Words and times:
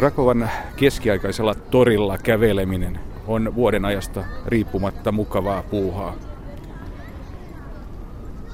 Krakovan 0.00 0.50
keskiaikaisella 0.76 1.54
torilla 1.54 2.18
käveleminen 2.18 3.00
on 3.26 3.54
vuoden 3.54 3.84
ajasta 3.84 4.24
riippumatta 4.46 5.12
mukavaa 5.12 5.62
puuhaa. 5.62 6.14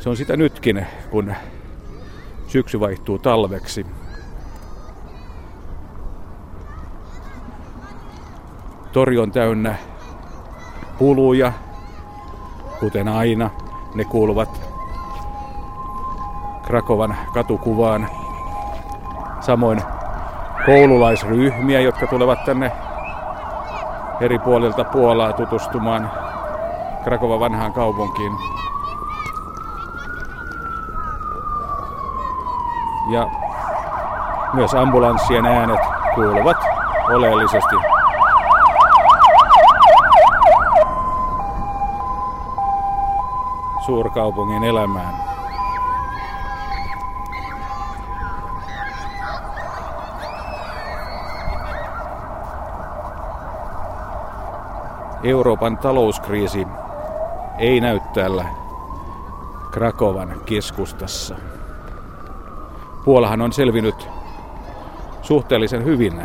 Se 0.01 0.09
on 0.09 0.17
sitä 0.17 0.37
nytkin, 0.37 0.87
kun 1.11 1.35
syksy 2.47 2.81
vaihtuu 2.81 3.19
talveksi. 3.19 3.87
Tori 8.93 9.19
on 9.19 9.33
täynnä 9.33 9.75
puluja, 10.99 11.53
kuten 12.81 13.09
aina. 13.09 13.51
Ne 13.95 14.05
kuuluvat 14.05 14.61
Krakovan 16.63 17.17
katukuvaan. 17.35 18.09
Samoin 19.41 19.83
koululaisryhmiä, 20.67 21.81
jotka 21.81 22.07
tulevat 22.07 22.45
tänne 22.45 22.73
eri 24.21 24.39
puolilta 24.39 24.85
Puolaa 24.85 25.33
tutustumaan 25.33 26.11
Krakovan 27.05 27.41
vanhaan 27.41 27.73
kaupunkiin. 27.73 28.33
Ja 33.11 33.27
myös 34.55 34.75
ambulanssien 34.75 35.47
äänet 35.47 35.81
kuuluvat 36.15 36.57
oleellisesti 37.15 37.77
suurkaupungin 43.87 44.65
elämään. 44.65 45.36
Euroopan 55.27 55.79
talouskriisi 55.79 56.67
ei 57.59 57.81
näy 57.81 58.01
täällä 58.15 58.45
Krakovan 59.71 60.41
keskustassa. 60.45 61.37
Puolahan 63.05 63.41
on 63.41 63.53
selvinnyt 63.53 64.09
suhteellisen 65.23 65.85
hyvin 65.85 66.23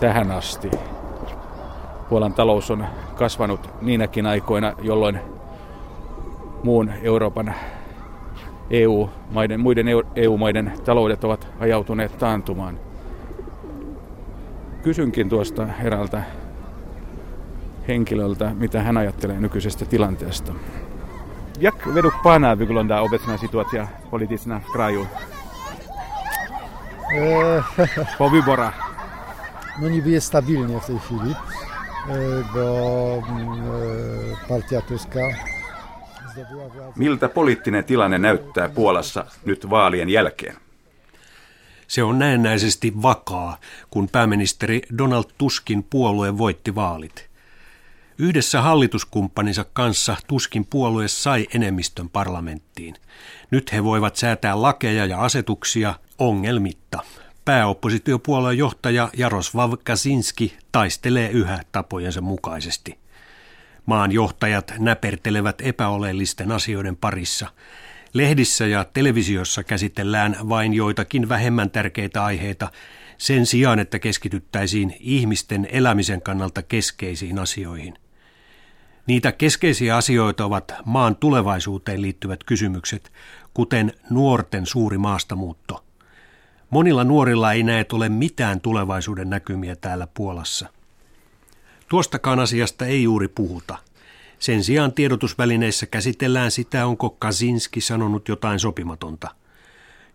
tähän 0.00 0.30
asti. 0.30 0.70
Puolan 2.08 2.34
talous 2.34 2.70
on 2.70 2.86
kasvanut 3.14 3.70
niinäkin 3.80 4.26
aikoina, 4.26 4.72
jolloin 4.82 5.20
muun 6.64 6.92
Euroopan 7.02 7.54
EU-maiden, 8.70 9.60
muiden 9.60 9.86
EU-maiden 10.16 10.72
taloudet 10.84 11.24
ovat 11.24 11.48
ajautuneet 11.60 12.18
taantumaan. 12.18 12.78
Kysynkin 14.82 15.28
tuosta 15.28 15.66
eräältä 15.82 16.22
henkilöltä, 17.88 18.52
mitä 18.54 18.82
hän 18.82 18.96
ajattelee 18.96 19.40
nykyisestä 19.40 19.84
tilanteesta. 19.84 20.52
Jak 21.60 21.86
według 21.86 22.14
Pana 22.22 22.56
wygląda 22.56 23.00
obecna 23.00 23.38
sytuacja 23.38 23.88
polityczna 24.10 24.60
w 24.60 24.72
kraju? 24.72 25.06
Po 28.18 28.30
wyborach. 28.30 28.74
No 29.80 29.88
niby 29.88 30.10
jest 30.10 30.26
stabilnie 30.26 30.80
w 30.80 30.86
tej 30.86 30.98
chwili, 30.98 31.30
e, 31.30 32.44
bo 32.54 33.22
mm, 33.28 33.48
e, 34.32 34.48
partia 34.48 34.82
Tuska. 34.82 35.20
Miltä 36.96 37.28
poliittinen 37.28 37.84
tilanne 37.84 38.18
näyttää 38.18 38.68
Puolassa 38.68 39.24
nyt 39.44 39.70
vaalien 39.70 40.08
jälkeen? 40.08 40.56
Se 41.86 42.02
on 42.02 42.18
näennäisesti 42.18 43.02
vakaa, 43.02 43.56
kun 43.90 44.08
pääministeri 44.08 44.82
Donald 44.98 45.24
Tuskin 45.38 45.82
puolue 45.90 46.38
voitti 46.38 46.74
vaalit. 46.74 47.28
Yhdessä 48.18 48.62
hallituskumppaninsa 48.62 49.64
kanssa 49.72 50.16
Tuskin 50.26 50.64
puolue 50.64 51.08
sai 51.08 51.46
enemmistön 51.54 52.08
parlamenttiin. 52.08 52.94
Nyt 53.50 53.72
he 53.72 53.84
voivat 53.84 54.16
säätää 54.16 54.62
lakeja 54.62 55.06
ja 55.06 55.20
asetuksia 55.20 55.94
ongelmitta. 56.18 56.98
Pääoppositiopuolueen 57.44 58.58
johtaja 58.58 59.10
Jaroslav 59.16 59.72
Kaczynski 59.84 60.58
taistelee 60.72 61.30
yhä 61.30 61.62
tapojensa 61.72 62.20
mukaisesti. 62.20 62.98
Maan 63.86 64.12
johtajat 64.12 64.72
näpertelevät 64.78 65.60
epäoleellisten 65.60 66.52
asioiden 66.52 66.96
parissa. 66.96 67.46
Lehdissä 68.12 68.66
ja 68.66 68.84
televisiossa 68.84 69.64
käsitellään 69.64 70.36
vain 70.48 70.74
joitakin 70.74 71.28
vähemmän 71.28 71.70
tärkeitä 71.70 72.24
aiheita 72.24 72.70
sen 73.18 73.46
sijaan, 73.46 73.78
että 73.78 73.98
keskityttäisiin 73.98 74.96
ihmisten 75.00 75.68
elämisen 75.70 76.22
kannalta 76.22 76.62
keskeisiin 76.62 77.38
asioihin. 77.38 78.05
Niitä 79.06 79.32
keskeisiä 79.32 79.96
asioita 79.96 80.44
ovat 80.44 80.74
maan 80.84 81.16
tulevaisuuteen 81.16 82.02
liittyvät 82.02 82.44
kysymykset, 82.44 83.12
kuten 83.54 83.92
nuorten 84.10 84.66
suuri 84.66 84.98
maastamuutto. 84.98 85.84
Monilla 86.70 87.04
nuorilla 87.04 87.52
ei 87.52 87.62
näet 87.62 87.92
ole 87.92 88.08
mitään 88.08 88.60
tulevaisuuden 88.60 89.30
näkymiä 89.30 89.76
täällä 89.76 90.06
Puolassa. 90.14 90.68
Tuostakaan 91.88 92.38
asiasta 92.38 92.86
ei 92.86 93.02
juuri 93.02 93.28
puhuta. 93.28 93.78
Sen 94.38 94.64
sijaan 94.64 94.92
tiedotusvälineissä 94.92 95.86
käsitellään 95.86 96.50
sitä, 96.50 96.86
onko 96.86 97.10
Kazinski 97.10 97.80
sanonut 97.80 98.28
jotain 98.28 98.60
sopimatonta. 98.60 99.34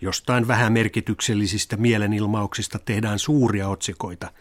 Jostain 0.02 0.48
vähämerkityksellisistä 0.48 1.78
mielenilmauksista 1.78 2.80
tehdään 2.80 3.20
suuria 3.20 3.70
otsikoita– 3.70 4.32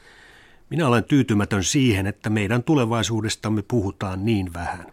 minä 0.71 0.89
olen 0.89 1.05
tyytymätön 1.05 1.65
siihen, 1.65 2.07
että 2.07 2.31
meidän 2.31 2.63
tulevaisuudestamme 2.63 3.63
puhutaan 3.63 4.25
niin 4.25 4.55
vähän. 4.55 4.87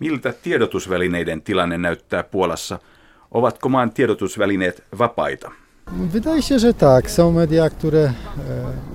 Miltä 0.00 0.32
tiedotusvälineiden 0.32 1.42
tilanne 1.42 1.78
näyttää 1.78 2.22
Puolassa? 2.22 2.78
Ovatko 3.30 3.68
maan 3.68 3.90
tiedotusvälineet 3.90 4.82
vapaita? 4.98 5.50
Wydaje 6.12 6.42
się, 6.42 6.58
że 6.58 6.72
tak. 6.72 7.10
Są 7.10 7.32
media, 7.32 7.70
które 7.70 8.04
e, 8.04 8.12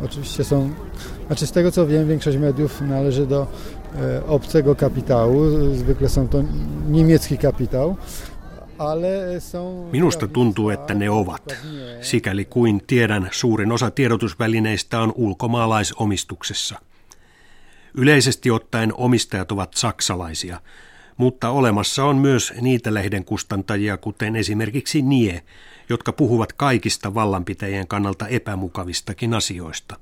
oczywiście 0.04 0.44
są, 0.44 0.70
znaczy 1.28 1.48
z 1.48 1.52
tego 1.52 1.72
co 1.72 1.88
wiem, 1.88 2.08
większość 2.08 2.38
mediów 2.38 2.82
należy 2.82 3.28
do 3.28 3.48
e, 3.96 4.26
obcego 4.26 4.76
kapitału. 4.76 5.50
Zwykle 5.76 6.10
są 6.10 6.28
to 6.28 6.44
niemiecki 6.90 7.38
kapitał. 7.38 7.96
Minusta 9.92 10.28
tuntuu, 10.28 10.70
että 10.70 10.94
ne 10.94 11.10
ovat. 11.10 11.56
Sikäli 12.02 12.46
kuin 12.46 12.82
tiedän, 12.88 13.30
suurin 13.32 13.72
osa 13.72 13.92
tiedotusvälineistä 13.92 15.00
on 15.00 15.14
ulkomaalaisomistuksessa. 15.16 16.80
Yleisesti 17.98 18.52
ottaen 18.52 18.94
omistajat 18.94 19.52
ovat 19.52 19.74
saksalaisia, 19.74 20.62
mutta 21.18 21.50
olemassa 21.50 22.06
on 22.06 22.16
myös 22.16 22.54
niitä 22.62 22.94
lehden 22.94 23.26
kustantajia, 23.26 23.98
kuten 23.98 24.36
esimerkiksi 24.36 25.02
NIE, 25.02 25.44
jotka 25.90 26.14
puhuvat 26.14 26.54
kaikista 26.54 27.14
vallanpitäjien 27.14 27.88
kannalta 27.88 28.28
epämukavistakin 28.28 29.34
asioista. 29.34 29.96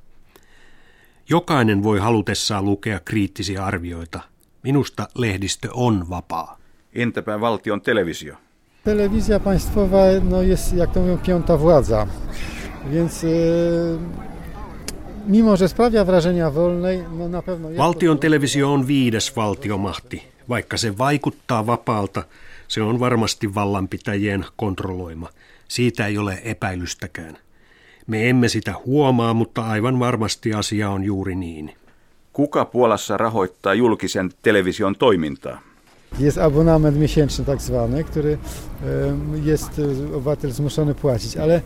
Jokainen 1.29 1.83
voi 1.83 1.99
halutessaan 1.99 2.65
lukea 2.65 2.99
kriittisiä 2.99 3.65
arvioita. 3.65 4.19
Minusta 4.63 5.07
lehdistö 5.15 5.69
on 5.73 6.09
vapaa. 6.09 6.57
Entäpä 6.93 7.41
valtion 7.41 7.81
televisio? 7.81 8.35
Telewizja 8.83 9.39
państwowa 9.39 9.97
no, 10.29 10.41
jest, 10.41 10.73
jak 10.73 10.91
to 10.91 10.99
mówią, 10.99 11.17
piąta 11.17 11.57
władza. 11.57 12.07
Więc 12.91 13.25
mimo, 15.27 15.57
że 15.57 15.67
sprawia 15.67 16.05
wrażenia 16.05 16.51
wolnej, 16.51 17.03
no 17.17 17.29
na 17.29 17.41
pewno... 17.41 17.69
Valtion 17.77 18.19
televisio 18.19 18.73
on 18.73 18.87
viides 18.87 19.35
valtiomahti. 19.35 20.23
Vaikka 20.49 20.77
se 20.77 20.97
vaikuttaa 20.97 21.65
vapaalta, 21.65 22.23
se 22.67 22.81
on 22.81 22.99
varmasti 22.99 23.55
vallanpitäjien 23.55 24.45
kontrolloima. 24.55 25.29
Siitä 25.67 26.07
ei 26.07 26.17
ole 26.17 26.41
epäilystäkään. 26.43 27.37
Me 28.07 28.29
emme 28.29 28.49
sitä 28.49 28.73
huomaa, 28.85 29.33
mutta 29.33 29.65
aivan 29.65 29.99
varmasti 29.99 30.53
asia 30.53 30.89
on 30.89 31.03
juuri 31.03 31.35
niin. 31.35 31.73
Kuka 32.33 32.65
Puolassa 32.65 33.17
rahoittaa 33.17 33.73
julkisen 33.73 34.31
television 34.41 34.95
toimintaa? 34.95 35.61
Jest 36.19 36.37
abonament 36.37 36.97
miesięczny 36.97 37.45
tak 37.45 37.61
zwany, 37.61 38.03
który 38.03 38.37
jest 39.43 39.81
obywatel 40.15 40.51
zmuszony 40.51 40.95
płacić, 40.95 41.37
ale 41.37 41.61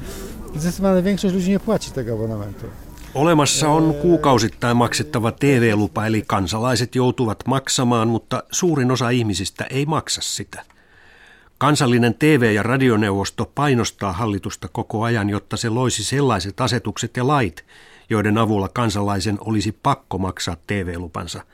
zdecydowana 0.55 1.01
większość 1.01 1.33
ludzi 1.33 1.49
nie 1.49 1.59
płaci 1.59 1.91
tego 1.91 2.13
abonamentu. 2.13 2.65
Olemassa 3.13 3.69
on 3.69 3.93
kuukausittain 3.93 4.77
maksettava 4.77 5.31
TV-lupa, 5.31 6.05
eli 6.05 6.23
kansalaiset 6.27 6.95
joutuvat 6.95 7.47
maksamaan, 7.47 8.07
mutta 8.07 8.43
suurin 8.51 8.91
osa 8.91 9.09
ihmisistä 9.09 9.65
ei 9.69 9.85
maksa 9.85 10.21
sitä. 10.21 10.63
Kansallinen 11.57 12.13
TV- 12.13 12.53
ja 12.53 12.63
radioneuvosto 12.63 13.51
painostaa 13.55 14.11
hallitusta 14.11 14.67
koko 14.67 15.03
ajan, 15.03 15.29
jotta 15.29 15.57
se 15.57 15.69
loisi 15.69 16.03
sellaiset 16.03 16.61
asetukset 16.61 17.17
ja 17.17 17.27
lait, 17.27 17.65
joiden 18.09 18.37
avulla 18.37 18.69
kansalaisen 18.69 19.37
olisi 19.41 19.71
pakko 19.83 20.17
maksaa 20.17 20.57
TV-lupansa– 20.67 21.41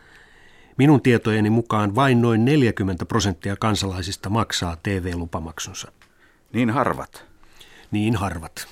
Minun 0.79 1.01
tietojeni 1.01 1.49
mukaan 1.49 1.95
vain 1.95 2.21
noin 2.21 2.45
40 2.45 3.05
prosenttia 3.05 3.55
kansalaisista 3.55 4.29
maksaa 4.29 4.77
TV-lupamaksunsa. 4.83 5.91
Niin 6.53 6.69
harvat? 6.69 7.23
Niin 7.91 8.15
harvat. 8.15 8.67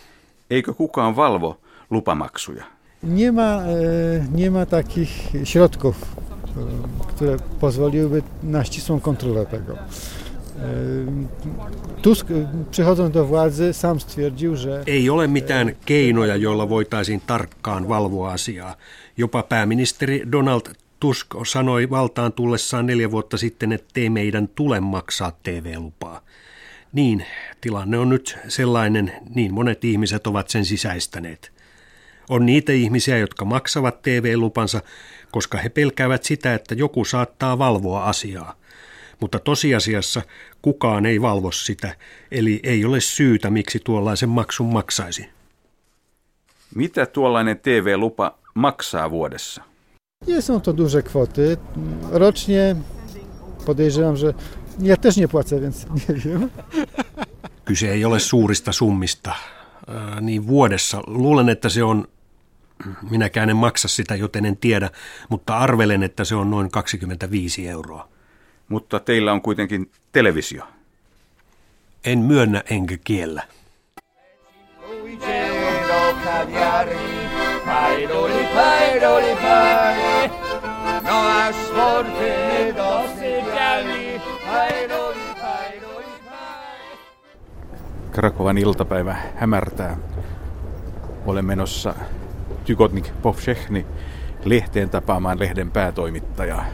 Eikö 0.49 0.73
kukaan 0.73 1.15
valvo 1.15 1.59
lupamaksuja? 1.89 2.65
Nie 3.03 3.31
ma, 3.31 3.61
nie 4.31 4.51
ma 4.51 4.65
takich 4.65 5.09
środków, 5.43 5.95
które 7.07 7.37
pozwoliłyby 7.59 8.23
na 8.43 8.63
ścisłą 8.63 8.99
kontrolę 8.99 9.45
tego. 9.45 9.77
Tusk 12.01 12.27
przychodząc 12.71 13.13
do 13.13 13.25
władzy 13.25 13.73
sam 13.73 13.99
stwierdził, 13.99 14.55
że... 14.55 14.83
Ei 14.87 15.09
ole 15.09 15.27
mitään 15.27 15.75
keinoja, 15.85 16.35
joilla 16.35 16.69
voitaisiin 16.69 17.21
tarkkaan 17.27 17.87
valvoa 17.87 18.31
asiaa. 18.31 18.75
Jopa 19.17 19.43
pääministeri 19.43 20.31
Donald 20.31 20.86
Tusk 20.99 21.27
sanoi 21.45 21.89
valtaan 21.89 22.33
tullessaan 22.33 22.85
neljä 22.85 23.11
vuotta 23.11 23.37
sitten, 23.37 23.71
ettei 23.71 24.09
meidän 24.09 24.47
tule 24.47 24.79
maksaa 24.79 25.31
TV-lupaa. 25.43 26.21
Niin, 26.93 27.25
tilanne 27.61 27.97
on 27.97 28.09
nyt 28.09 28.37
sellainen, 28.47 29.13
niin 29.35 29.53
monet 29.53 29.83
ihmiset 29.83 30.27
ovat 30.27 30.49
sen 30.49 30.65
sisäistäneet. 30.65 31.51
On 32.29 32.45
niitä 32.45 32.71
ihmisiä, 32.71 33.17
jotka 33.17 33.45
maksavat 33.45 34.01
TV-lupansa, 34.01 34.81
koska 35.31 35.57
he 35.57 35.69
pelkäävät 35.69 36.23
sitä, 36.23 36.53
että 36.53 36.75
joku 36.75 37.05
saattaa 37.05 37.57
valvoa 37.57 38.03
asiaa. 38.03 38.55
Mutta 39.19 39.39
tosiasiassa 39.39 40.21
kukaan 40.61 41.05
ei 41.05 41.21
valvo 41.21 41.51
sitä, 41.51 41.95
eli 42.31 42.59
ei 42.63 42.85
ole 42.85 43.01
syytä, 43.01 43.49
miksi 43.49 43.79
tuollaisen 43.83 44.29
maksun 44.29 44.73
maksaisi. 44.73 45.29
Mitä 46.75 47.05
tuollainen 47.05 47.59
TV-lupa 47.59 48.37
maksaa 48.53 49.11
vuodessa? 49.11 49.63
Nie 50.27 50.41
są 50.41 50.61
to 50.61 50.73
duże 50.73 51.03
kwoty. 51.03 51.57
Rocznie 52.11 52.75
podejrzewam, 53.65 54.17
że 54.17 54.33
ja 54.79 54.97
też 54.97 55.17
nie 55.17 55.27
płacę, 55.27 55.59
więc 55.59 55.85
nie 56.09 56.15
wiem. 56.15 56.49
Kyse 57.65 57.91
ei 57.91 58.05
ole 58.05 58.19
suurista 58.19 58.73
summista. 58.73 59.35
niin 60.21 60.47
vuodessa. 60.47 61.01
Luulen, 61.07 61.49
että 61.49 61.69
se 61.69 61.83
on, 61.83 62.07
minäkään 63.09 63.49
en 63.49 63.55
maksa 63.55 63.87
sitä, 63.87 64.15
joten 64.15 64.45
en 64.45 64.57
tiedä, 64.57 64.89
mutta 65.29 65.57
arvelen, 65.57 66.03
että 66.03 66.23
se 66.23 66.35
on 66.35 66.51
noin 66.51 66.71
25 66.71 67.67
euroa. 67.67 68.07
Mutta 68.67 68.99
teillä 68.99 69.33
on 69.33 69.41
kuitenkin 69.41 69.91
televisio. 70.11 70.63
En 72.05 72.19
myönnä 72.19 72.63
enkä 72.69 72.97
kiellä. 72.97 73.43
Paidoli, 77.77 78.47
paidoli. 78.55 79.37
No 81.03 81.21
paidoli, 84.45 85.19
paidoli, 85.41 86.05
Krakovan 88.11 88.57
iltapäivä 88.57 89.15
hämärtää. 89.35 89.97
Olen 91.25 91.45
menossa 91.45 91.93
Tykotnik 92.65 93.11
Povshechni 93.21 93.85
lehteen 94.45 94.89
tapaamaan 94.89 95.39
lehden 95.39 95.71
päätoimittajaa. 95.71 96.65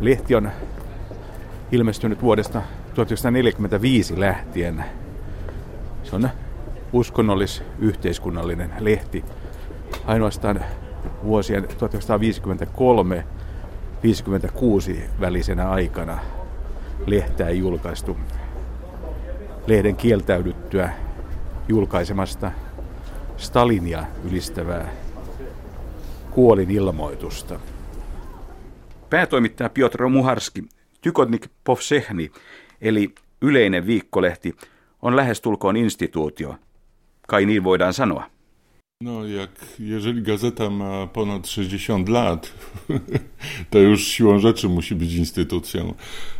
Lehti 0.00 0.34
on 0.34 0.50
ilmestynyt 1.72 2.22
vuodesta 2.22 2.62
1945 2.94 4.20
lähtien. 4.20 4.84
Se 6.02 6.16
on 6.16 6.30
uskonnollis-yhteiskunnallinen 6.92 8.72
lehti. 8.78 9.24
Ainoastaan 10.06 10.64
vuosien 11.24 11.64
1953-56 11.64 11.68
välisenä 15.20 15.70
aikana 15.70 16.18
lehtää 17.06 17.48
ei 17.48 17.58
julkaistu 17.58 18.16
lehden 19.66 19.96
kieltäydyttyä 19.96 20.92
julkaisemasta 21.68 22.52
Stalinia 23.36 24.04
ylistävää 24.24 24.92
kuolinilmoitusta. 26.30 27.60
Päätoimittaja 29.10 29.70
Piotr 29.70 30.08
Muharski, 30.08 30.64
Tykotnik 31.00 31.46
Povsehni, 31.64 32.30
eli 32.80 33.14
yleinen 33.42 33.86
viikkolehti, 33.86 34.56
on 35.02 35.16
lähestulkoon 35.16 35.76
instituutio– 35.76 36.54
Kai 37.30 37.46
niin 37.46 37.64
voidaan 37.64 37.94
sanoa. 37.94 38.24
No 39.04 39.26
jak 39.26 39.50
jeżeli 39.78 40.22
gazeta 40.22 40.70
ma 40.70 41.06
ponad 41.06 41.46
60 41.46 42.08
lat, 42.08 42.52
to 43.70 43.78
już 43.78 44.04
siłą 44.04 44.38
rzeczy 44.38 44.68
musi 44.68 44.94
być 44.94 45.14
instytucją, 45.14 45.94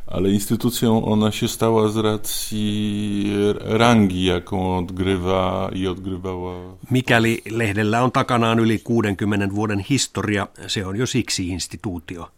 ale 0.07 0.31
instytucją 0.31 1.05
ona 1.05 1.31
się 1.31 1.49
stała 1.49 1.89
z 1.89 1.97
racji 1.97 3.33
rangi, 3.61 4.25
jaką 4.25 4.79
odgrywa 4.79 5.71
i 5.75 5.87
odgrywała. 5.87 6.77
Mikäli 6.91 7.43
lehdellä 7.51 8.03
on 8.03 8.13
takanaan 8.13 8.59
yli 8.61 8.79
60 8.79 9.55
vuoden 9.55 9.79
historia, 9.79 10.47
se 10.67 10.87
on 10.87 10.97
jo 10.97 11.07
siksi 11.07 11.49
instituutio. 11.49 12.29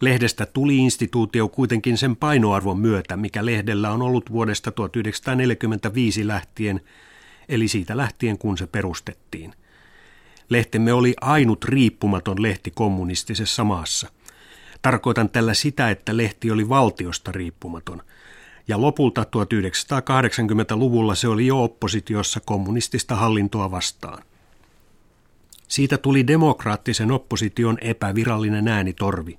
Lehdestä 0.00 0.46
tuli 0.46 0.76
instituutio 0.76 1.48
kuitenkin 1.48 1.96
sen 1.96 2.16
painoarvon 2.16 2.78
myötä, 2.78 3.16
mikä 3.16 3.46
lehdellä 3.46 3.90
on 3.90 4.02
ollut 4.02 4.32
vuodesta 4.32 4.70
1945 4.70 6.26
lähtien– 6.26 6.80
eli 7.48 7.68
siitä 7.68 7.96
lähtien 7.96 8.38
kun 8.38 8.58
se 8.58 8.66
perustettiin. 8.66 9.54
Lehtemme 10.48 10.92
oli 10.92 11.14
ainut 11.20 11.64
riippumaton 11.64 12.42
lehti 12.42 12.70
kommunistisessa 12.70 13.64
maassa. 13.64 14.08
Tarkoitan 14.82 15.28
tällä 15.28 15.54
sitä, 15.54 15.90
että 15.90 16.16
lehti 16.16 16.50
oli 16.50 16.68
valtiosta 16.68 17.32
riippumaton. 17.32 18.02
Ja 18.68 18.80
lopulta 18.80 19.22
1980-luvulla 19.22 21.14
se 21.14 21.28
oli 21.28 21.46
jo 21.46 21.64
oppositiossa 21.64 22.40
kommunistista 22.40 23.16
hallintoa 23.16 23.70
vastaan. 23.70 24.22
Siitä 25.68 25.98
tuli 25.98 26.26
demokraattisen 26.26 27.10
opposition 27.10 27.78
epävirallinen 27.80 28.68
äänitorvi. 28.68 29.38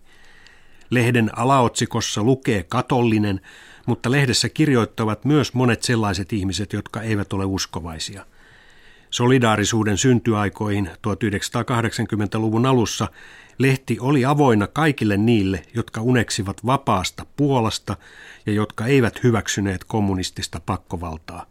Lehden 0.89 1.39
alaotsikossa 1.39 2.23
lukee 2.23 2.63
katollinen, 2.63 3.41
mutta 3.85 4.11
lehdessä 4.11 4.49
kirjoittavat 4.49 5.25
myös 5.25 5.53
monet 5.53 5.83
sellaiset 5.83 6.33
ihmiset, 6.33 6.73
jotka 6.73 7.01
eivät 7.01 7.33
ole 7.33 7.45
uskovaisia. 7.45 8.25
Solidaarisuuden 9.09 9.97
syntyaikoihin 9.97 10.89
1980-luvun 10.89 12.65
alussa 12.65 13.07
lehti 13.57 13.97
oli 13.99 14.25
avoinna 14.25 14.67
kaikille 14.67 15.17
niille, 15.17 15.63
jotka 15.75 16.01
uneksivat 16.01 16.65
vapaasta 16.65 17.25
Puolasta 17.35 17.97
ja 18.45 18.53
jotka 18.53 18.85
eivät 18.85 19.23
hyväksyneet 19.23 19.83
kommunistista 19.83 20.61
pakkovaltaa. 20.65 21.45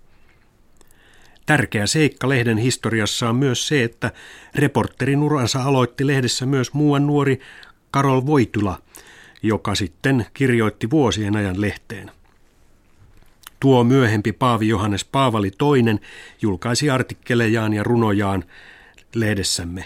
Tärkeä 1.47 1.87
seikka 1.87 2.29
lehden 2.29 2.59
historiassa 2.59 3.29
on 3.29 3.37
myös 3.37 3.69
se, 3.69 3.85
että 3.85 4.13
reporterin 4.55 5.23
uransa 5.23 5.63
aloitti 5.63 6.07
lehdessä 6.07 6.47
myös 6.47 6.73
muuan 6.73 7.07
nuori 7.07 7.41
Karol 7.91 8.27
Voitula, 8.27 8.79
joka 9.43 9.75
sitten 9.75 10.27
kirjoitti 10.35 10.91
vuosien 10.91 11.37
ajan 11.37 11.61
lehteen. 11.61 12.11
Tuo 13.61 13.85
myöhempi 13.85 14.33
Paavi 14.33 14.69
Johannes 14.69 15.05
Paavali 15.05 15.47
II 15.47 15.99
julkaisi 16.43 16.91
artikkelejaan 16.91 17.73
ja 17.73 17.83
runojaan 17.83 18.45
lehdessämme. 19.15 19.85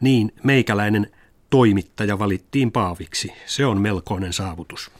Niin 0.00 0.32
meikäläinen 0.42 1.10
toimittaja 1.50 2.18
valittiin 2.18 2.72
Paaviksi. 2.72 3.32
Se 3.46 3.66
on 3.66 3.80
melkoinen 3.80 4.32
saavutus. 4.32 4.90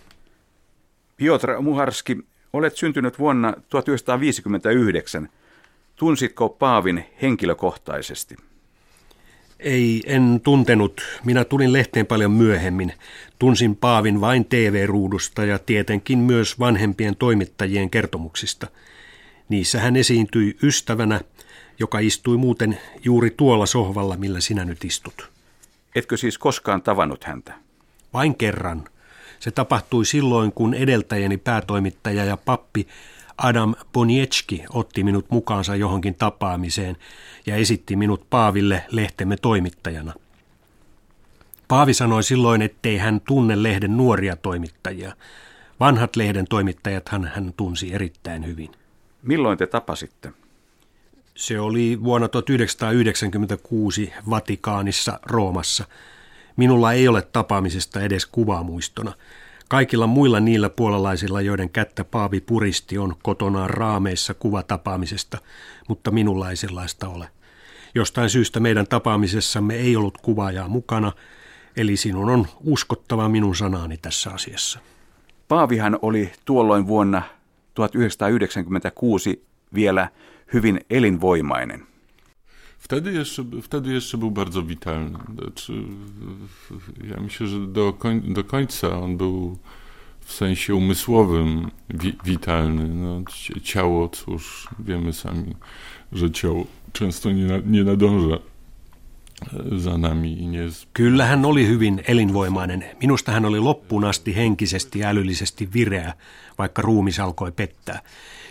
Piotr 1.16 1.60
Muharski, 1.60 2.18
olet 2.52 2.76
syntynyt 2.76 3.18
vuonna 3.18 3.54
1959. 3.68 5.28
Tunsitko 5.96 6.48
Paavin 6.48 7.04
henkilökohtaisesti? 7.22 8.36
Ei, 9.62 10.02
en 10.06 10.40
tuntenut. 10.42 11.02
Minä 11.24 11.44
tulin 11.44 11.72
lehteen 11.72 12.06
paljon 12.06 12.30
myöhemmin. 12.30 12.92
Tunsin 13.38 13.76
Paavin 13.76 14.20
vain 14.20 14.44
TV-ruudusta 14.44 15.44
ja 15.44 15.58
tietenkin 15.58 16.18
myös 16.18 16.58
vanhempien 16.58 17.16
toimittajien 17.16 17.90
kertomuksista. 17.90 18.66
Niissä 19.48 19.80
hän 19.80 19.96
esiintyi 19.96 20.56
ystävänä, 20.62 21.20
joka 21.78 21.98
istui 21.98 22.36
muuten 22.36 22.78
juuri 23.04 23.30
tuolla 23.30 23.66
sohvalla, 23.66 24.16
millä 24.16 24.40
sinä 24.40 24.64
nyt 24.64 24.84
istut. 24.84 25.30
Etkö 25.94 26.16
siis 26.16 26.38
koskaan 26.38 26.82
tavannut 26.82 27.24
häntä? 27.24 27.54
Vain 28.12 28.34
kerran. 28.34 28.84
Se 29.40 29.50
tapahtui 29.50 30.04
silloin, 30.04 30.52
kun 30.52 30.74
edeltäjäni 30.74 31.36
päätoimittaja 31.36 32.24
ja 32.24 32.36
pappi 32.36 32.86
Adam 33.38 33.74
Boniecki 33.92 34.64
otti 34.70 35.04
minut 35.04 35.26
mukaansa 35.30 35.76
johonkin 35.76 36.14
tapaamiseen 36.14 36.96
ja 37.46 37.56
esitti 37.56 37.96
minut 37.96 38.30
Paaville 38.30 38.84
lehtemme 38.90 39.36
toimittajana. 39.36 40.14
Paavi 41.68 41.94
sanoi 41.94 42.22
silloin, 42.22 42.62
ettei 42.62 42.98
hän 42.98 43.20
tunne 43.20 43.62
lehden 43.62 43.96
nuoria 43.96 44.36
toimittajia. 44.36 45.16
Vanhat 45.80 46.16
lehden 46.16 46.46
toimittajat 46.48 47.08
hän 47.08 47.52
tunsi 47.56 47.94
erittäin 47.94 48.46
hyvin. 48.46 48.72
Milloin 49.22 49.58
te 49.58 49.66
tapasitte? 49.66 50.32
Se 51.34 51.60
oli 51.60 51.98
vuonna 52.04 52.28
1996 52.28 54.12
Vatikaanissa 54.30 55.20
Roomassa. 55.22 55.84
Minulla 56.56 56.92
ei 56.92 57.08
ole 57.08 57.22
tapaamisesta 57.22 58.00
edes 58.00 58.26
kuvaamuistona. 58.26 59.12
Kaikilla 59.72 60.06
muilla 60.06 60.40
niillä 60.40 60.70
puolalaisilla, 60.70 61.40
joiden 61.40 61.70
kättä 61.70 62.04
Paavi 62.04 62.40
puristi, 62.40 62.98
on 62.98 63.14
kotonaan 63.22 63.70
raameissa 63.70 64.34
kuva 64.34 64.62
tapaamisesta, 64.62 65.38
mutta 65.88 66.10
minulla 66.10 66.50
ei 66.50 66.56
sellaista 66.56 67.08
ole. 67.08 67.28
Jostain 67.94 68.30
syystä 68.30 68.60
meidän 68.60 68.86
tapaamisessamme 68.86 69.74
ei 69.74 69.96
ollut 69.96 70.18
kuvaajaa 70.18 70.68
mukana, 70.68 71.12
eli 71.76 71.96
sinun 71.96 72.30
on 72.30 72.46
uskottava 72.64 73.28
minun 73.28 73.56
sanaani 73.56 73.96
tässä 73.96 74.30
asiassa. 74.30 74.78
Paavihan 75.48 75.98
oli 76.02 76.32
tuolloin 76.44 76.86
vuonna 76.86 77.22
1996 77.74 79.46
vielä 79.74 80.08
hyvin 80.52 80.80
elinvoimainen. 80.90 81.86
Wtedy 82.82 83.12
jeszcze, 83.12 83.44
wtedy 83.62 83.92
jeszcze 83.92 84.18
był 84.18 84.30
bardzo 84.30 84.62
witalny. 84.62 85.18
Znaczy, 85.38 85.72
ja 87.10 87.20
myślę, 87.20 87.46
że 87.46 87.66
do, 87.66 87.92
koń, 87.92 88.20
do 88.34 88.44
końca 88.44 89.00
on 89.00 89.16
był 89.16 89.58
w 90.20 90.32
sensie 90.32 90.74
umysłowym 90.74 91.70
wi, 91.90 92.16
witalny. 92.24 92.88
No, 92.88 93.22
ciało, 93.62 94.08
cóż, 94.08 94.68
wiemy 94.78 95.12
sami, 95.12 95.54
że 96.12 96.30
ciało 96.30 96.66
często 96.92 97.30
nie, 97.30 97.62
nie 97.66 97.84
nadąża 97.84 98.38
za 99.78 99.98
nami. 99.98 100.46
Nie... 100.46 100.68
Kyllä 100.92 101.26
hän 101.26 101.44
oli 101.44 101.66
hyvin 101.66 102.00
elinvoimainen. 102.06 102.84
Minusta 103.00 103.32
hän 103.32 103.44
oli 103.44 103.58
loppuun 103.60 104.04
asti 104.04 104.36
henkisesti 104.36 105.04
älyllisesti 105.04 105.72
vireä, 105.74 106.12
vaikka 106.58 106.82
ruumis 106.82 107.20
alkoi 107.20 107.52
pettää. 107.52 108.00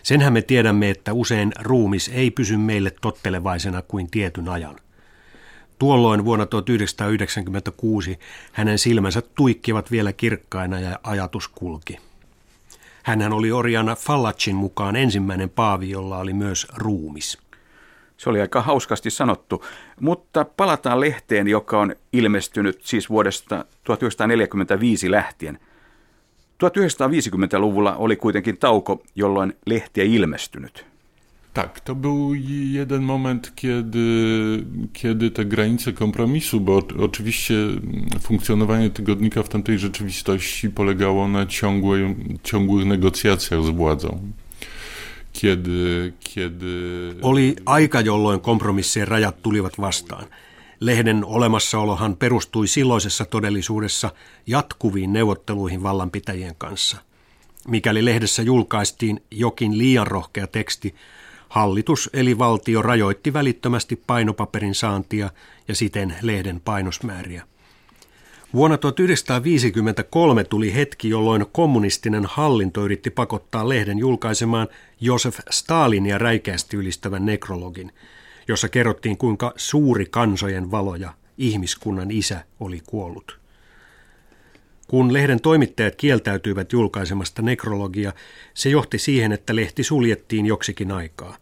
Senhän 0.04 0.34
me 0.34 0.42
tiedämme, 0.42 0.90
että 0.90 1.14
usein 1.14 1.52
ruumis 1.60 2.12
ei 2.14 2.32
pysy 2.32 2.58
meille 2.58 2.92
tottelevaisena 3.02 3.82
kuin 3.82 4.12
tietyn 4.12 4.50
ajan. 4.50 4.76
Tuolloin 5.80 6.26
vuonna 6.26 6.46
1996 6.46 8.20
hänen 8.52 8.80
silmänsä 8.80 9.22
tuikkivat 9.22 9.92
vielä 9.92 10.14
kirkkaina 10.14 10.80
ja 10.80 11.00
ajatus 11.04 11.48
kulki. 11.48 11.98
Hänhän 13.04 13.34
oli 13.34 13.52
Oriana 13.52 13.96
Fallacin 13.96 14.56
mukaan 14.56 14.96
ensimmäinen 14.96 15.50
paavi, 15.50 15.90
jolla 15.90 16.18
oli 16.18 16.34
myös 16.34 16.68
ruumis. 16.76 17.38
Se 18.18 18.30
oli 18.30 18.42
aika 18.42 18.62
hauskasti 18.62 19.10
sanottu, 19.10 19.66
mutta 20.00 20.46
palataan 20.58 21.00
lehteen, 21.00 21.48
joka 21.48 21.80
on 21.80 21.96
ilmestynyt 22.14 22.80
siis 22.84 23.10
vuodesta 23.10 23.66
1945 23.84 25.12
lähtien– 25.12 25.60
1950-luvulla 26.62 27.98
oli 27.98 28.16
kuitenkin 28.16 28.58
tauko, 28.58 29.04
jolloin 29.16 29.54
lehti 29.66 30.02
ei 30.02 30.16
ilmestynyt. 30.16 30.86
Tak, 31.54 31.80
to 31.80 31.96
był 31.96 32.34
jeden 32.72 33.04
moment, 33.04 33.52
kiedy, 33.56 34.08
kiedy 34.94 35.32
te 35.32 35.46
granice 35.46 35.94
kompromisu, 35.94 36.60
bo 36.60 36.82
oczywiście 37.00 37.56
funkcjonowanie 38.20 38.90
tygodnika 38.90 39.44
w 39.44 39.50
tamtej 39.50 39.80
rzeczywistości 39.80 40.70
polegało 40.70 41.28
na 41.28 41.46
ciągłej, 41.46 42.16
ciągłych 42.44 42.86
negocjacjach 42.86 43.64
z 43.64 43.70
władzą. 43.70 44.20
Kiedy, 45.34 46.14
kiedy... 46.20 47.16
Oli 47.22 47.56
aika, 47.66 48.02
jolloin 48.02 48.40
kompromissien 48.40 49.06
rajat 49.06 49.42
tulivat 49.42 49.78
vastaan. 49.78 50.26
Lehden 50.82 51.26
olemassaolohan 51.26 52.18
perustui 52.18 52.68
silloisessa 52.68 53.26
todellisuudessa 53.26 54.12
jatkuviin 54.48 55.14
neuvotteluihin 55.14 55.84
vallanpitäjien 55.84 56.56
kanssa. 56.58 56.98
Mikäli 57.68 58.06
lehdessä 58.06 58.42
julkaistiin 58.42 59.24
jokin 59.32 59.78
liian 59.78 60.08
rohkea 60.08 60.48
teksti, 60.48 60.96
hallitus 61.50 62.10
eli 62.14 62.38
valtio 62.38 62.82
rajoitti 62.82 63.34
välittömästi 63.34 63.96
painopaperin 64.08 64.76
saantia 64.76 65.30
ja 65.68 65.76
siten 65.76 66.16
lehden 66.22 66.62
painosmääriä. 66.66 67.44
Vuonna 68.54 68.78
1953 68.78 70.44
tuli 70.44 70.74
hetki, 70.74 71.10
jolloin 71.10 71.46
kommunistinen 71.52 72.26
hallinto 72.26 72.86
yritti 72.86 73.10
pakottaa 73.10 73.70
lehden 73.70 73.98
julkaisemaan 74.00 74.68
Josef 75.02 75.40
Stalinia 75.50 76.18
räikeästi 76.18 76.78
ylistävän 76.78 77.26
nekrologin– 77.26 77.92
jossa 78.52 78.70
kerrottiin 78.70 79.18
kuinka 79.18 79.54
suuri 79.56 80.06
kansojen 80.06 80.72
valoja 80.72 81.14
ihmiskunnan 81.38 82.12
isä 82.12 82.44
oli 82.60 82.82
kuollut. 82.86 83.40
Kun 84.88 85.14
lehden 85.14 85.42
toimittajat 85.42 85.96
kieltäytyivät 85.96 86.74
julkaisemasta 86.74 87.42
nekrologia, 87.42 88.14
se 88.54 88.70
johti 88.70 88.98
siihen, 88.98 89.32
että 89.32 89.56
lehti 89.56 89.84
suljettiin 89.84 90.46
joksikin 90.46 90.92
aikaa, 90.92 91.38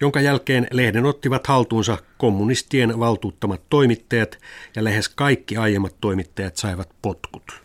jonka 0.00 0.20
jälkeen 0.20 0.66
lehden 0.72 1.04
ottivat 1.04 1.46
haltuunsa 1.46 1.98
kommunistien 2.18 2.98
valtuuttamat 2.98 3.60
toimittajat 3.70 4.38
ja 4.76 4.84
lähes 4.84 5.08
kaikki 5.08 5.56
aiemmat 5.56 5.94
toimittajat 6.00 6.56
saivat 6.56 6.88
potkut. 7.02 7.62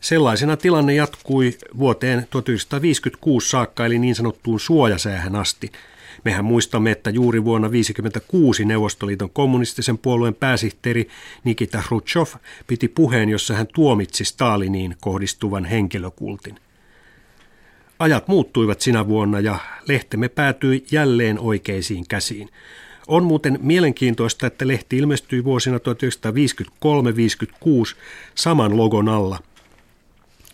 Sellaisena 0.00 0.56
tilanne 0.56 0.94
jatkui 0.94 1.58
vuoteen 1.78 2.26
1956 2.30 3.48
saakka 3.48 3.86
eli 3.86 3.98
niin 3.98 4.14
sanottuun 4.14 4.60
suojasäähän 4.60 5.36
asti– 5.36 5.72
Mehän 6.24 6.44
muistamme, 6.44 6.90
että 6.90 7.10
juuri 7.10 7.44
vuonna 7.44 7.68
1956 7.68 8.64
Neuvostoliiton 8.64 9.30
kommunistisen 9.30 9.98
puolueen 9.98 10.34
pääsihteeri 10.34 11.08
Nikita 11.44 11.82
Khrushchev 11.88 12.26
piti 12.66 12.88
puheen, 12.88 13.28
jossa 13.28 13.54
hän 13.54 13.66
tuomitsi 13.74 14.24
Staliniin 14.24 14.96
kohdistuvan 15.00 15.64
henkilökultin. 15.64 16.56
Ajat 17.98 18.28
muuttuivat 18.28 18.80
sinä 18.80 19.06
vuonna 19.06 19.40
ja 19.40 19.58
lehtemme 19.88 20.28
päätyi 20.28 20.84
jälleen 20.90 21.38
oikeisiin 21.38 22.04
käsiin. 22.08 22.48
On 23.06 23.24
muuten 23.24 23.58
mielenkiintoista, 23.62 24.46
että 24.46 24.68
lehti 24.68 24.98
ilmestyi 24.98 25.44
vuosina 25.44 25.78
1953-56 25.78 25.80
saman 28.34 28.76
logon 28.76 29.08
alla– 29.08 29.38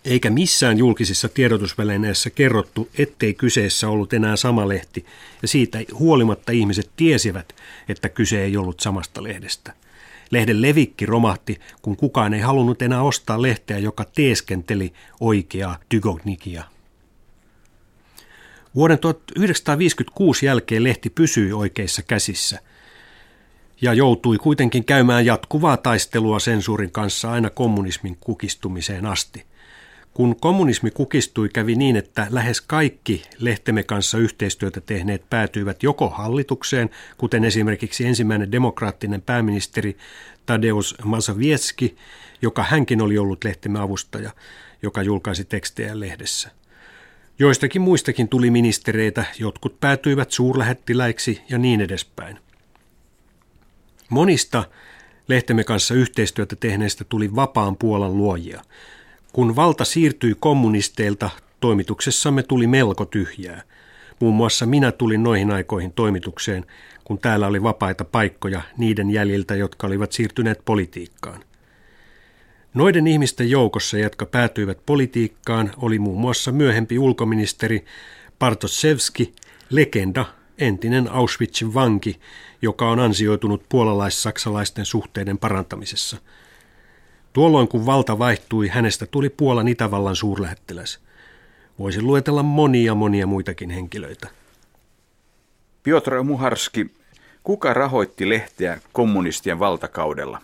eikä 0.05 0.29
missään 0.29 0.77
julkisissa 0.77 1.29
tiedotusvälineissä 1.29 2.29
kerrottu, 2.29 2.89
ettei 2.97 3.33
kyseessä 3.33 3.89
ollut 3.89 4.13
enää 4.13 4.35
sama 4.35 4.67
lehti, 4.67 5.05
ja 5.41 5.47
siitä 5.47 5.79
huolimatta 5.93 6.51
ihmiset 6.51 6.89
tiesivät, 6.95 7.55
että 7.89 8.09
kyse 8.09 8.43
ei 8.43 8.57
ollut 8.57 8.79
samasta 8.79 9.23
lehdestä. 9.23 9.73
Lehden 10.31 10.61
levikki 10.61 11.05
romahti, 11.05 11.59
kun 11.81 11.97
kukaan 11.97 12.33
ei 12.33 12.41
halunnut 12.41 12.81
enää 12.81 13.01
ostaa 13.01 13.41
lehteä, 13.41 13.77
joka 13.77 14.05
teeskenteli 14.15 14.93
oikeaa 15.19 15.77
Dygognikia. 15.95 16.63
Vuoden 18.75 18.99
1956 18.99 20.45
jälkeen 20.45 20.83
lehti 20.83 21.09
pysyi 21.09 21.53
oikeissa 21.53 22.01
käsissä 22.01 22.59
ja 23.81 23.93
joutui 23.93 24.37
kuitenkin 24.37 24.85
käymään 24.85 25.25
jatkuvaa 25.25 25.77
taistelua 25.77 26.39
sensuurin 26.39 26.91
kanssa 26.91 27.31
aina 27.31 27.49
kommunismin 27.49 28.17
kukistumiseen 28.19 29.05
asti. 29.05 29.45
Kun 30.19 30.35
kommunismi 30.39 30.91
kukistui, 30.91 31.49
kävi 31.49 31.75
niin, 31.75 31.95
että 31.95 32.27
lähes 32.29 32.61
kaikki 32.61 33.23
lehtemme 33.37 33.83
kanssa 33.83 34.17
yhteistyötä 34.17 34.81
tehneet 34.81 35.29
päätyivät 35.29 35.83
joko 35.83 36.09
hallitukseen, 36.09 36.89
kuten 37.17 37.43
esimerkiksi 37.43 38.05
ensimmäinen 38.05 38.51
demokraattinen 38.51 39.21
pääministeri 39.21 39.97
Tadeusz 40.45 40.95
Mazowiecki, 41.03 41.95
joka 42.41 42.63
hänkin 42.63 43.01
oli 43.01 43.17
ollut 43.17 43.43
lehtemme 43.43 43.79
avustaja, 43.79 44.31
joka 44.81 45.03
julkaisi 45.03 45.45
tekstejä 45.45 45.99
lehdessä. 45.99 46.51
Joistakin 47.39 47.81
muistakin 47.81 48.29
tuli 48.29 48.51
ministereitä, 48.51 49.25
jotkut 49.39 49.79
päätyivät 49.79 50.31
suurlähettiläiksi 50.31 51.41
ja 51.49 51.57
niin 51.57 51.81
edespäin. 51.81 52.39
Monista 54.09 54.63
lehtemme 55.27 55.63
kanssa 55.63 55.93
yhteistyötä 55.93 56.55
tehneistä 56.55 57.03
tuli 57.03 57.35
vapaan 57.35 57.77
Puolan 57.77 58.17
luojia– 58.17 58.61
kun 59.33 59.55
valta 59.55 59.85
siirtyi 59.85 60.35
kommunisteilta, 60.39 61.29
toimituksessamme 61.59 62.43
tuli 62.43 62.67
melko 62.67 63.05
tyhjää. 63.05 63.61
Muun 64.19 64.35
muassa 64.35 64.65
minä 64.65 64.91
tulin 64.91 65.23
noihin 65.23 65.51
aikoihin 65.51 65.91
toimitukseen, 65.91 66.65
kun 67.03 67.19
täällä 67.19 67.47
oli 67.47 67.63
vapaita 67.63 68.05
paikkoja 68.05 68.61
niiden 68.77 69.09
jäljiltä, 69.09 69.55
jotka 69.55 69.87
olivat 69.87 70.11
siirtyneet 70.11 70.61
politiikkaan. 70.65 71.43
Noiden 72.73 73.07
ihmisten 73.07 73.49
joukossa, 73.49 73.97
jotka 73.97 74.25
päätyivät 74.25 74.77
politiikkaan, 74.85 75.71
oli 75.77 75.99
muun 75.99 76.21
muassa 76.21 76.51
myöhempi 76.51 76.99
ulkoministeri 76.99 77.85
Bartoszewski, 78.39 79.33
legenda, 79.69 80.25
entinen 80.57 81.11
Auschwitzin 81.11 81.73
vanki, 81.73 82.19
joka 82.61 82.89
on 82.89 82.99
ansioitunut 82.99 83.63
puolalais-saksalaisten 83.69 84.85
suhteiden 84.85 85.37
parantamisessa– 85.37 86.17
Tuolloin 87.33 87.67
kun 87.67 87.85
valta 87.85 88.19
vaihtui, 88.19 88.67
hänestä 88.67 89.05
tuli 89.05 89.29
Puolan 89.29 89.67
Itävallan 89.67 90.15
suurlähettiläs. 90.15 90.99
Voisin 91.79 92.07
luetella 92.07 92.43
monia 92.43 92.95
monia 92.95 93.27
muitakin 93.27 93.69
henkilöitä. 93.69 94.27
Piotr 95.83 96.23
Muharski, 96.23 96.91
kuka 97.43 97.73
rahoitti 97.73 98.29
lehteä 98.29 98.79
kommunistien 98.93 99.59
valtakaudella? 99.59 100.41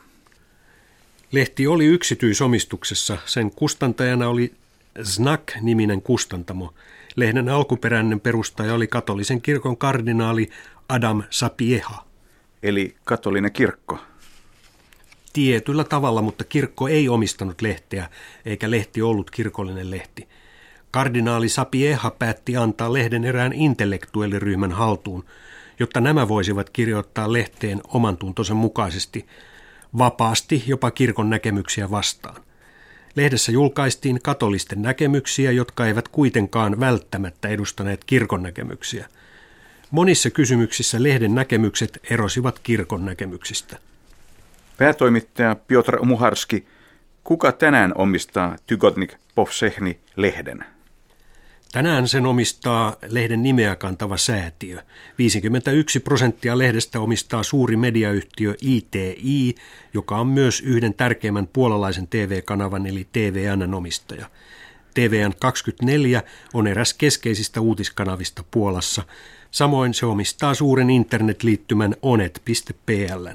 Lehti 1.32 1.68
oli 1.68 1.86
yksityisomistuksessa. 1.86 3.18
Sen 3.26 3.52
kustantajana 3.52 4.30
oli 4.30 4.54
Znak-niminen 5.04 6.02
kustantamo. 6.02 6.74
Lehden 7.16 7.50
alkuperäinen 7.50 8.20
perustaja 8.20 8.74
oli 8.74 8.88
katolisen 8.88 9.42
kirkon 9.42 9.78
kardinaali 9.78 10.50
Adam 10.90 11.24
Sapieha. 11.30 12.06
Eli 12.64 12.96
katolinen 13.04 13.52
kirkko. 13.52 14.00
Tietyllä 15.36 15.84
tavalla, 15.84 16.22
mutta 16.22 16.44
kirkko 16.44 16.88
ei 16.88 17.10
omistanut 17.10 17.62
lehteä, 17.62 18.10
eikä 18.46 18.72
lehti 18.72 19.02
ollut 19.02 19.32
kirkollinen 19.32 19.92
lehti. 19.92 20.28
Kardinaali 20.92 21.50
Sapieha 21.50 22.12
päätti 22.12 22.58
antaa 22.58 22.94
lehden 22.94 23.24
erään 23.26 23.54
intellektuelliryhmän 23.54 24.72
haltuun, 24.72 25.26
jotta 25.80 26.02
nämä 26.02 26.28
voisivat 26.28 26.70
kirjoittaa 26.70 27.34
lehteen 27.34 27.82
oman 27.88 28.18
tuntonsa 28.18 28.54
mukaisesti, 28.54 29.26
vapaasti 29.98 30.64
jopa 30.68 30.92
kirkon 30.92 31.30
näkemyksiä 31.30 31.92
vastaan. 31.92 32.42
Lehdessä 33.16 33.52
julkaistiin 33.52 34.20
katolisten 34.24 34.82
näkemyksiä, 34.82 35.52
jotka 35.52 35.86
eivät 35.86 36.08
kuitenkaan 36.08 36.80
välttämättä 36.80 37.48
edustaneet 37.48 38.04
kirkon 38.04 38.44
näkemyksiä. 38.44 39.10
Monissa 39.92 40.30
kysymyksissä 40.30 41.04
lehden 41.04 41.36
näkemykset 41.36 42.00
erosivat 42.10 42.60
kirkon 42.60 43.06
näkemyksistä. 43.06 43.78
Päätoimittaja 44.78 45.56
Piotr 45.56 46.06
Muharski, 46.06 46.68
kuka 47.24 47.52
tänään 47.52 47.92
omistaa 47.96 48.56
Tygotnik 48.68 49.14
Povsehni 49.36 50.00
lehden? 50.16 50.66
Tänään 51.72 52.08
sen 52.08 52.26
omistaa 52.26 52.96
lehden 53.10 53.44
nimeä 53.44 53.76
kantava 53.76 54.18
säätiö. 54.18 54.82
51 55.18 56.00
prosenttia 56.00 56.58
lehdestä 56.58 57.00
omistaa 57.00 57.44
suuri 57.44 57.78
mediayhtiö 57.78 58.56
ITI, 58.62 59.56
joka 59.94 60.18
on 60.18 60.28
myös 60.28 60.62
yhden 60.62 60.94
tärkeimmän 60.94 61.48
puolalaisen 61.48 62.08
TV-kanavan 62.08 62.86
eli 62.86 63.08
TVNn 63.12 63.74
omistaja. 63.74 64.30
TVN 64.94 65.34
24 65.40 66.24
on 66.54 66.68
eräs 66.68 66.94
keskeisistä 66.94 67.62
uutiskanavista 67.62 68.44
Puolassa. 68.52 69.04
Samoin 69.52 69.94
se 69.94 70.06
omistaa 70.06 70.54
suuren 70.54 70.90
internetliittymän 70.90 71.96
onet.pl. 72.02 73.28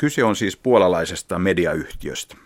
Kyse 0.00 0.24
on 0.24 0.36
siis 0.36 0.56
puolalaisesta 0.56 1.38
mediayhtiöstä. 1.38 2.36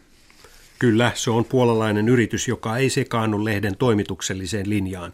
Kyllä, 0.78 1.12
se 1.14 1.30
on 1.30 1.44
puolalainen 1.44 2.08
yritys, 2.08 2.48
joka 2.48 2.76
ei 2.76 2.90
sekaannu 2.90 3.44
lehden 3.44 3.76
toimitukselliseen 3.76 4.70
linjaan. 4.70 5.12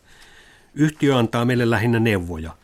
Yhtiö 0.75 1.17
antaa 1.17 1.45
meille 1.45 1.71
lähinnä 1.71 1.99
neuvoja. 1.99 2.57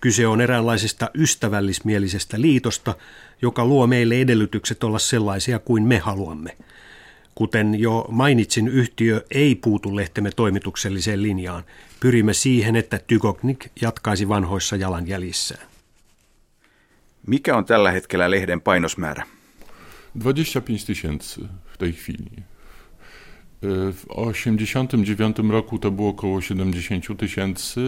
Kyse 0.00 0.26
on 0.26 0.40
eräänlaisesta 0.40 1.10
ystävällismielisestä 1.14 2.40
liitosta, 2.40 2.94
joka 3.42 3.64
luo 3.64 3.86
meille 3.86 4.20
edellytykset 4.20 4.84
olla 4.84 4.98
sellaisia 4.98 5.58
kuin 5.58 5.82
me 5.82 5.98
haluamme. 5.98 6.56
Kuten 7.34 7.80
jo 7.80 8.06
mainitsin, 8.08 8.68
yhtiö 8.68 9.24
ei 9.30 9.54
puutu 9.54 9.96
lehtemme 9.96 10.30
toimitukselliseen 10.36 11.22
linjaan. 11.22 11.64
Pyrimme 12.00 12.34
siihen, 12.34 12.76
että 12.76 13.00
Tygoknik 13.06 13.66
jatkaisi 13.80 14.28
vanhoissa 14.28 14.76
jalanjäljissään. 14.76 15.69
Mikä 17.30 17.56
on 17.56 17.64
tällä 17.64 17.90
hetkellä 17.90 18.30
lehden 18.30 18.60
painosmäärä? 18.60 19.26
25 20.18 20.84
tysięcy 20.84 21.40
w 21.72 21.78
tej 21.78 21.92
chwili. 21.92 22.42
W 23.62 24.06
1989 24.08 25.50
roku 25.50 25.78
to 25.78 25.90
było 25.90 26.08
około 26.08 26.40
70 26.40 27.16
tysięcy, 27.18 27.80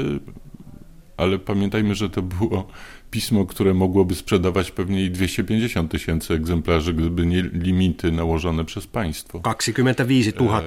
ale 1.17 1.39
pamiętajmy, 1.39 1.95
że 1.95 2.11
to 2.11 2.23
było 2.23 2.67
pismo, 3.11 3.47
które 3.47 3.75
mogłoby 3.75 4.15
sprzedawać 4.15 4.71
pewnie 4.71 5.05
i 5.05 5.11
250 5.11 5.91
tysięcy 5.91 6.35
egzemplarzy, 6.35 6.95
gdyby 6.95 7.27
nie 7.27 7.43
limity 7.43 8.13
nałożone 8.13 8.65
przez 8.65 8.87
państwo. 8.87 9.39
25 9.39 10.35
000. 10.35 10.63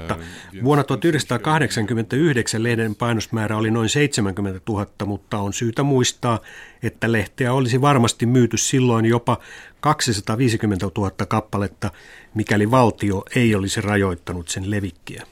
Vuonna 0.63 0.83
1989 0.83 2.53
lehden 2.59 2.95
painosmäärä 2.95 3.57
oli 3.57 3.71
noin 3.71 3.89
70 3.89 4.61
000, 4.69 4.85
mutta 5.05 5.39
on 5.39 5.53
syytä 5.53 5.83
muistaa, 5.83 6.39
että 6.83 7.11
lehteä 7.11 7.53
olisi 7.53 7.81
varmasti 7.81 8.25
myyty 8.25 8.57
silloin 8.57 9.05
jopa 9.05 9.37
250 9.79 10.89
000 10.97 11.11
kappaletta, 11.27 11.91
mikäli 12.35 12.71
valtio 12.71 13.23
ei 13.35 13.55
olisi 13.55 13.81
rajoittanut 13.81 14.49
sen 14.49 14.71
levikkiä. 14.71 15.23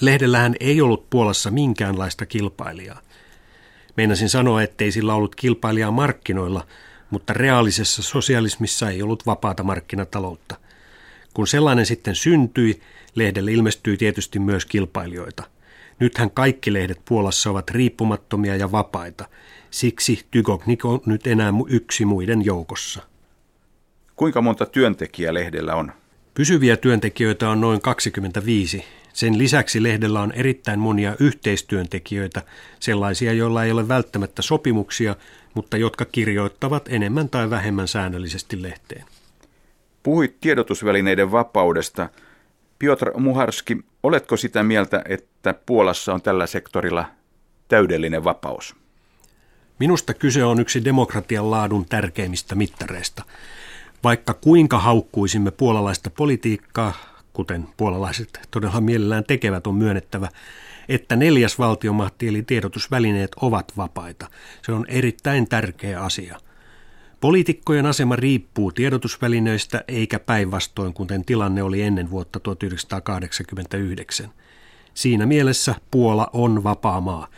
Lehdellähän 0.00 0.54
ei 0.60 0.80
ollut 0.80 1.10
Puolassa 1.10 1.50
minkäänlaista 1.50 2.26
kilpailijaa. 2.26 3.05
Meinasin 3.96 4.28
sanoa, 4.28 4.62
ettei 4.62 4.92
sillä 4.92 5.14
ollut 5.14 5.34
kilpailijaa 5.34 5.90
markkinoilla, 5.90 6.66
mutta 7.10 7.32
reaalisessa 7.32 8.02
sosialismissa 8.02 8.90
ei 8.90 9.02
ollut 9.02 9.26
vapaata 9.26 9.62
markkinataloutta. 9.62 10.56
Kun 11.34 11.46
sellainen 11.46 11.86
sitten 11.86 12.14
syntyi, 12.14 12.80
lehdelle 13.14 13.52
ilmestyi 13.52 13.96
tietysti 13.96 14.38
myös 14.38 14.66
kilpailijoita. 14.66 15.44
Nythän 15.98 16.30
kaikki 16.30 16.72
lehdet 16.72 17.00
Puolassa 17.04 17.50
ovat 17.50 17.70
riippumattomia 17.70 18.56
ja 18.56 18.72
vapaita. 18.72 19.28
Siksi 19.70 20.26
Tygoknik 20.30 20.84
on 20.84 21.00
nyt 21.06 21.26
enää 21.26 21.52
yksi 21.68 22.04
muiden 22.04 22.44
joukossa. 22.44 23.02
Kuinka 24.16 24.42
monta 24.42 24.66
työntekijää 24.66 25.34
lehdellä 25.34 25.74
on? 25.74 25.92
Pysyviä 26.36 26.76
työntekijöitä 26.76 27.50
on 27.50 27.60
noin 27.60 27.80
25. 27.80 28.84
Sen 29.12 29.38
lisäksi 29.38 29.82
lehdellä 29.82 30.20
on 30.20 30.32
erittäin 30.32 30.78
monia 30.78 31.16
yhteistyöntekijöitä, 31.20 32.42
sellaisia, 32.80 33.32
joilla 33.32 33.64
ei 33.64 33.72
ole 33.72 33.88
välttämättä 33.88 34.42
sopimuksia, 34.42 35.16
mutta 35.54 35.76
jotka 35.76 36.04
kirjoittavat 36.04 36.88
enemmän 36.88 37.28
tai 37.28 37.50
vähemmän 37.50 37.88
säännöllisesti 37.88 38.62
lehteen. 38.62 39.04
Puhuit 40.02 40.40
tiedotusvälineiden 40.40 41.32
vapaudesta. 41.32 42.08
Piotr 42.78 43.10
Muharski, 43.18 43.76
oletko 44.02 44.36
sitä 44.36 44.62
mieltä, 44.62 45.02
että 45.08 45.54
Puolassa 45.66 46.14
on 46.14 46.22
tällä 46.22 46.46
sektorilla 46.46 47.04
täydellinen 47.68 48.24
vapaus? 48.24 48.76
Minusta 49.78 50.14
kyse 50.14 50.44
on 50.44 50.60
yksi 50.60 50.84
demokratian 50.84 51.50
laadun 51.50 51.86
tärkeimmistä 51.86 52.54
mittareista. 52.54 53.24
Vaikka 54.06 54.34
kuinka 54.34 54.78
haukkuisimme 54.78 55.50
puolalaista 55.50 56.10
politiikkaa, 56.10 56.92
kuten 57.32 57.68
puolalaiset 57.76 58.40
todella 58.50 58.80
mielellään 58.80 59.24
tekevät, 59.24 59.66
on 59.66 59.74
myönnettävä, 59.74 60.28
että 60.88 61.16
neljäs 61.16 61.58
valtiomahti 61.58 62.28
eli 62.28 62.42
tiedotusvälineet 62.42 63.30
ovat 63.40 63.72
vapaita. 63.76 64.30
Se 64.62 64.72
on 64.72 64.84
erittäin 64.88 65.48
tärkeä 65.48 66.00
asia. 66.00 66.40
Poliitikkojen 67.20 67.86
asema 67.86 68.16
riippuu 68.16 68.72
tiedotusvälineistä 68.72 69.84
eikä 69.88 70.18
päinvastoin, 70.18 70.94
kuten 70.94 71.24
tilanne 71.24 71.62
oli 71.62 71.82
ennen 71.82 72.10
vuotta 72.10 72.40
1989. 72.40 74.30
Siinä 74.94 75.26
mielessä 75.26 75.74
Puola 75.90 76.30
on 76.32 76.64
vapaa 76.64 77.00
maa. 77.00 77.28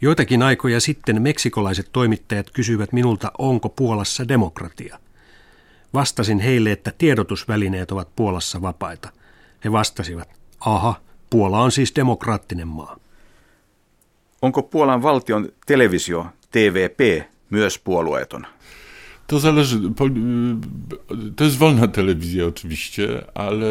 Joitakin 0.00 0.42
aikoja 0.42 0.80
sitten 0.80 1.22
meksikolaiset 1.22 1.88
toimittajat 1.92 2.50
kysyivät 2.50 2.92
minulta, 2.92 3.32
onko 3.38 3.68
Puolassa 3.68 4.28
demokratia. 4.28 4.98
Vastasin 5.96 6.38
heille, 6.38 6.72
että 6.72 6.92
tiedotusvälineet 6.98 7.92
ovat 7.92 8.08
Puolassa 8.16 8.62
vapaita. 8.62 9.08
He 9.64 9.72
vastasivat, 9.72 10.28
aha, 10.60 10.94
Puola 11.30 11.62
on 11.62 11.72
siis 11.72 11.92
demokraattinen 11.96 12.68
maa. 12.68 12.96
Onko 14.42 14.62
Puolan 14.62 15.02
valtion 15.02 15.48
televisio, 15.66 16.26
TVP, 16.50 17.28
myös 17.50 17.78
puolueeton? 17.78 18.46
To 19.26 19.38
zależy, 19.38 19.80
to 21.36 21.44
jest 21.44 21.58
wolna 21.58 21.88
telewizja 21.88 22.46
oczywiście, 22.46 23.24
ale 23.34 23.66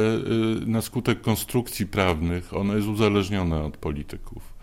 na 0.65 0.81
skutek 0.81 1.21
konstrukcji 1.21 1.85
prawnych 1.85 2.53
ona 2.53 2.73
jest 2.75 2.87
uzależniona 2.87 3.63
od 3.63 3.77
polityków 3.77 4.54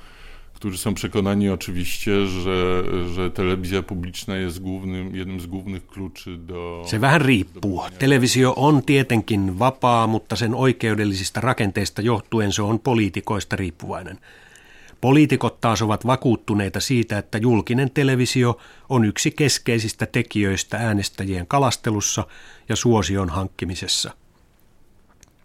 którzy 0.63 0.79
są 0.79 0.95
przekonani 0.95 1.51
oczywiście, 1.51 2.27
że, 2.27 2.85
że 3.15 3.31
telewizja 3.31 3.83
publiczna 3.83 4.37
jest 4.37 4.61
głównym, 4.61 5.17
jednym 5.17 5.41
z 5.41 5.47
głównych 5.47 5.87
kluczy 5.87 6.37
do... 6.37 6.85
Se 6.87 7.01
vähän 7.01 7.23
riippuu. 7.23 7.81
Televisio 7.99 8.55
on 8.55 8.83
tietenkin 8.83 9.59
vapaa, 9.59 10.07
mutta 10.07 10.37
sen 10.37 10.55
oikeudellisista 10.55 11.41
rakenteista 11.41 12.03
johtuen 12.03 12.53
se 12.53 12.63
on 12.63 12.79
poliitikoista 12.79 13.57
riippuvainen. 13.57 14.19
Poliitikot 15.01 15.61
taas 15.61 15.83
ovat 15.83 16.07
vakuuttuneita 16.07 16.81
siitä, 16.81 17.19
että 17.19 17.39
julkinen 17.39 17.91
televisio 17.91 18.59
on 18.89 19.05
yksi 19.05 19.31
keskeisistä 19.31 20.07
tekijöistä 20.07 20.77
äänestäjien 20.77 21.47
kalastelussa 21.47 22.27
ja 22.69 22.77
suosion 22.77 23.29
hankkimisessa– 23.29 24.13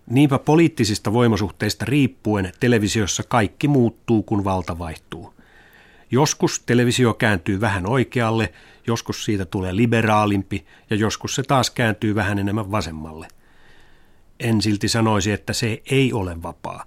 Niinpä 0.10 0.40
poliittisista 0.40 1.14
voimasuhteista 1.14 1.86
riippuen 1.86 2.52
televisiossa 2.60 3.24
kaikki 3.24 3.68
muuttuu, 3.68 4.24
kun 4.24 4.44
valta 4.44 4.80
vaihtuu. 4.80 5.34
Joskus 6.12 6.60
televisio 6.60 7.14
kääntyy 7.14 7.62
vähän 7.62 7.88
oikealle, 7.88 8.54
joskus 8.88 9.26
siitä 9.26 9.46
tulee 9.46 9.76
liberaalimpi 9.76 10.66
ja 10.90 10.96
joskus 10.96 11.36
se 11.36 11.44
taas 11.44 11.72
kääntyy 11.72 12.16
vähän 12.16 12.40
enemmän 12.40 12.72
vasemmalle. 12.72 13.28
En 14.40 14.62
silti 14.62 14.88
sanoisi, 14.88 15.32
että 15.32 15.54
se 15.54 15.82
ei 15.92 16.14
ole 16.14 16.44
vapaa. 16.44 16.86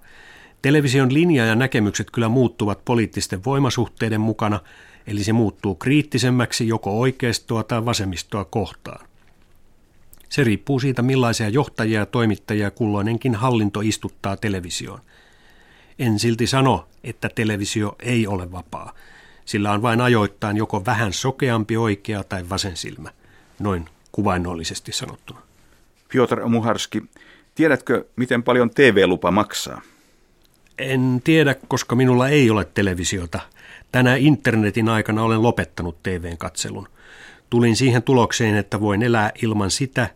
Television 0.61 1.13
linja 1.13 1.45
ja 1.45 1.55
näkemykset 1.55 2.11
kyllä 2.11 2.29
muuttuvat 2.29 2.85
poliittisten 2.85 3.45
voimasuhteiden 3.45 4.21
mukana, 4.21 4.59
eli 5.07 5.23
se 5.23 5.33
muuttuu 5.33 5.75
kriittisemmäksi 5.75 6.67
joko 6.67 6.99
oikeistoa 6.99 7.63
tai 7.63 7.85
vasemmistoa 7.85 8.45
kohtaan. 8.45 9.10
Se 10.31 10.43
riippuu 10.43 10.79
siitä, 10.79 11.01
millaisia 11.01 11.49
johtajia 11.49 11.99
ja 11.99 12.05
toimittajia 12.05 12.71
kulloinenkin 12.71 13.35
hallinto 13.35 13.81
istuttaa 13.81 14.37
televisioon. 14.37 14.99
En 15.99 16.19
silti 16.19 16.47
sano, 16.47 16.87
että 17.03 17.29
televisio 17.35 17.95
ei 17.99 18.27
ole 18.27 18.51
vapaa. 18.51 18.93
Sillä 19.45 19.71
on 19.71 19.81
vain 19.81 20.01
ajoittain 20.01 20.57
joko 20.57 20.85
vähän 20.85 21.13
sokeampi 21.13 21.77
oikea 21.77 22.23
tai 22.23 22.49
vasen 22.49 22.77
silmä, 22.77 23.09
noin 23.59 23.85
kuvainnollisesti 24.11 24.91
sanottuna. 24.91 25.41
Piotr 26.11 26.45
Muharski, 26.45 27.03
tiedätkö, 27.55 28.05
miten 28.15 28.43
paljon 28.43 28.69
TV-lupa 28.69 29.31
maksaa? 29.31 29.81
En 30.77 31.21
tiedä, 31.23 31.55
koska 31.67 31.95
minulla 31.95 32.29
ei 32.29 32.49
ole 32.49 32.65
televisiota. 32.65 33.39
Tänä 33.91 34.15
internetin 34.15 34.89
aikana 34.89 35.23
olen 35.23 35.43
lopettanut 35.43 36.03
TVn 36.03 36.37
katselun. 36.37 36.87
Tulin 37.51 37.75
siihen 37.75 38.03
tulokseen, 38.03 38.55
että 38.55 38.81
voin 38.81 39.03
elää 39.03 39.31
ilman 39.41 39.71
sitä, 39.71 40.09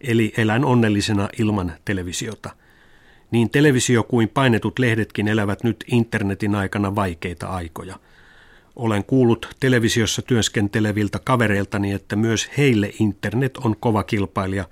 eli 0.00 0.32
elän 0.36 0.64
onnellisena 0.64 1.28
ilman 1.38 1.72
televisiota. 1.84 2.50
Niin 3.30 3.50
televisio 3.50 4.02
kuin 4.02 4.28
painetut 4.28 4.78
lehdetkin 4.78 5.28
elävät 5.28 5.64
nyt 5.64 5.84
internetin 5.86 6.54
aikana 6.54 6.94
vaikeita 6.94 7.46
aikoja. 7.46 7.96
Olen 8.76 9.04
kuullut 9.04 9.56
televisiossa 9.60 10.22
työskenteleviltä 10.22 11.18
kavereiltani, 11.24 11.92
että 11.92 12.16
myös 12.16 12.50
heille 12.58 12.92
internet 12.98 13.56
on 13.56 13.76
kova 13.80 14.02
kilpailija, 14.02 14.64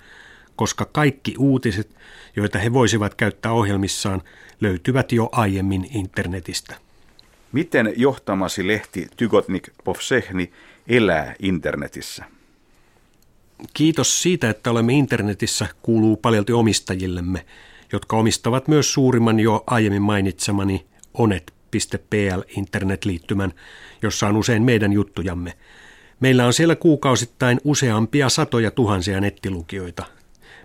koska 0.55 0.85
kaikki 0.85 1.35
uutiset, 1.37 1.95
joita 2.35 2.59
he 2.59 2.73
voisivat 2.73 3.15
käyttää 3.15 3.51
ohjelmissaan, 3.51 4.21
löytyvät 4.61 5.11
jo 5.11 5.29
aiemmin 5.31 5.87
internetistä. 5.93 6.75
Miten 7.51 7.93
johtamasi 7.95 8.67
lehti 8.67 9.07
Tygotnik 9.17 9.69
Povsehni 9.83 10.51
elää 10.89 11.35
internetissä? 11.39 12.25
Kiitos 13.73 14.21
siitä, 14.21 14.49
että 14.49 14.71
olemme 14.71 14.93
internetissä, 14.93 15.67
kuuluu 15.81 16.17
paljolti 16.17 16.53
omistajillemme, 16.53 17.45
jotka 17.91 18.17
omistavat 18.17 18.67
myös 18.67 18.93
suurimman 18.93 19.39
jo 19.39 19.63
aiemmin 19.67 20.01
mainitsemani 20.01 20.85
onet.pl 21.13 22.41
internetliittymän, 22.57 23.53
jossa 24.01 24.27
on 24.27 24.37
usein 24.37 24.63
meidän 24.63 24.93
juttujamme. 24.93 25.53
Meillä 26.19 26.45
on 26.45 26.53
siellä 26.53 26.75
kuukausittain 26.75 27.59
useampia 27.63 28.29
satoja 28.29 28.71
tuhansia 28.71 29.21
nettilukijoita. 29.21 30.05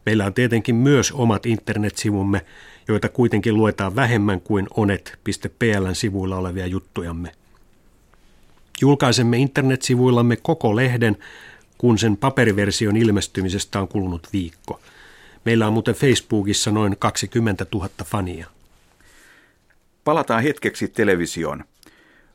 Meillä 0.06 0.26
on 0.26 0.34
tietenkin 0.34 0.74
myös 0.74 1.12
omat 1.12 1.46
internetsivumme, 1.46 2.46
joita 2.88 3.08
kuitenkin 3.08 3.56
luetaan 3.56 3.96
vähemmän 3.96 4.40
kuin 4.40 4.66
onet.pln 4.76 5.94
sivuilla 5.94 6.36
olevia 6.36 6.66
juttujamme. 6.66 7.32
Julkaisemme 8.80 9.38
internetsivuillamme 9.38 10.36
koko 10.36 10.76
lehden, 10.76 11.16
kun 11.78 11.98
sen 11.98 12.16
paperiversion 12.16 12.96
ilmestymisestä 12.96 13.80
on 13.80 13.88
kulunut 13.88 14.28
viikko. 14.32 14.80
Meillä 15.44 15.66
on 15.66 15.72
muuten 15.72 15.94
Facebookissa 15.94 16.70
noin 16.70 16.96
20 16.98 17.66
000 17.74 17.88
fania. 18.04 18.46
Palataan 20.04 20.42
hetkeksi 20.42 20.88
televisioon. 20.88 21.64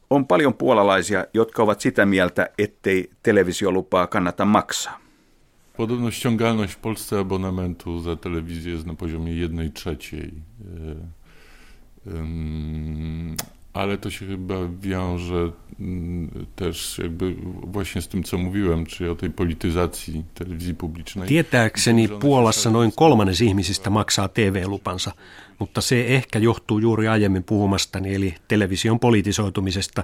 On 0.09 0.27
paljon 0.27 0.53
puolalaisia, 0.53 1.25
jotka 1.33 1.63
ovat 1.63 1.81
sitä 1.81 2.05
mieltä, 2.05 2.49
ettei 2.57 3.09
televisiolupaa 3.23 4.07
kannata 4.07 4.45
maksaa. 4.45 4.99
Podobno 5.77 6.11
ściągalność 6.11 6.73
w 6.73 6.81
Polsce 6.81 7.19
abonamentu 7.19 8.01
za 8.01 8.15
telewizję 8.15 8.71
jest 8.73 8.85
na 8.85 8.93
poziomie 8.93 9.33
1 9.33 9.71
trzeciej. 9.71 10.33
Ale 13.73 13.97
to 13.97 14.09
się 14.09 14.27
chyba 14.27 14.55
wiąże 14.81 15.51
mm, 15.79 16.45
też 16.55 16.97
jakby 16.97 17.35
właśnie 17.63 18.01
z 18.01 18.07
tym, 18.07 18.23
co 18.23 18.37
mówiłem, 18.37 18.85
czyli 18.85 19.09
o 19.09 19.15
tej 19.15 19.29
polityzacji 19.29 20.23
telewizji 20.33 20.73
publicznej. 20.73 21.27
Tietääkseni 21.27 22.07
Puolassa 22.07 22.69
noin 22.69 22.91
kolmannes 22.95 23.41
ihmisistä 23.41 23.89
maksaa 23.89 24.27
TV-lupansa, 24.27 25.11
mutta 25.59 25.81
se 25.81 26.01
ehkä 26.01 26.39
johtuu 26.39 26.79
juuri 26.79 27.07
aiemmin 27.07 27.43
puhumastani, 27.43 28.15
eli 28.15 28.35
television 28.47 28.99
politisoitumisesta 28.99 30.03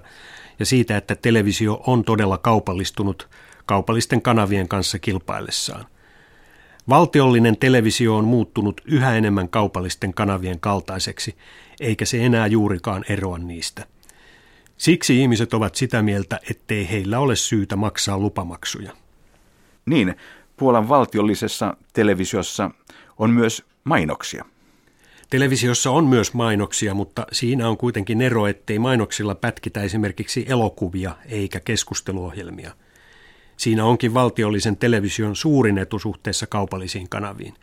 ja 0.60 0.66
siitä, 0.66 0.98
että 0.98 1.16
televisio 1.16 1.84
on 1.88 2.04
todella 2.04 2.38
kaupallistunut 2.38 3.30
kaupallisten 3.66 4.22
kanavien 4.22 4.68
kanssa 4.68 5.00
kilpaillessaan. 5.00 5.86
Valtiollinen 6.90 7.58
televisio 7.58 8.18
on 8.18 8.26
muuttunut 8.26 8.82
yhä 8.86 9.16
enemmän 9.16 9.50
kaupallisten 9.50 10.14
kanavien 10.14 10.60
kaltaiseksi, 10.60 11.36
eikä 11.80 12.06
se 12.06 12.26
enää 12.26 12.48
juurikaan 12.48 13.06
eroa 13.10 13.38
niistä. 13.38 13.86
Siksi 14.78 15.22
ihmiset 15.22 15.54
ovat 15.54 15.76
sitä 15.76 16.02
mieltä, 16.02 16.40
ettei 16.50 16.90
heillä 16.92 17.20
ole 17.20 17.36
syytä 17.36 17.76
maksaa 17.76 18.18
lupamaksuja. 18.18 18.92
Niin, 19.86 20.16
Puolan 20.58 20.90
valtiollisessa 20.90 21.78
televisiossa 21.94 22.72
on 23.18 23.30
myös 23.30 23.64
mainoksia. 23.84 24.46
Televisiossa 25.30 25.92
on 25.92 26.06
myös 26.06 26.34
mainoksia, 26.34 26.94
mutta 26.94 27.28
siinä 27.32 27.70
on 27.70 27.78
kuitenkin 27.78 28.22
ero, 28.22 28.48
ettei 28.48 28.80
mainoksilla 28.80 29.36
pätkitä 29.36 29.82
esimerkiksi 29.82 30.46
elokuvia 30.48 31.16
eikä 31.30 31.60
keskusteluohjelmia– 31.60 32.72
Siinä 33.58 33.86
onkin 33.86 34.14
valtiollisen 34.14 34.78
television 34.78 35.36
suurin 35.36 35.78
etu 35.78 36.00
suhteessa 36.00 36.48
kaupallisiin 36.48 37.10
kanaviin. 37.10 37.54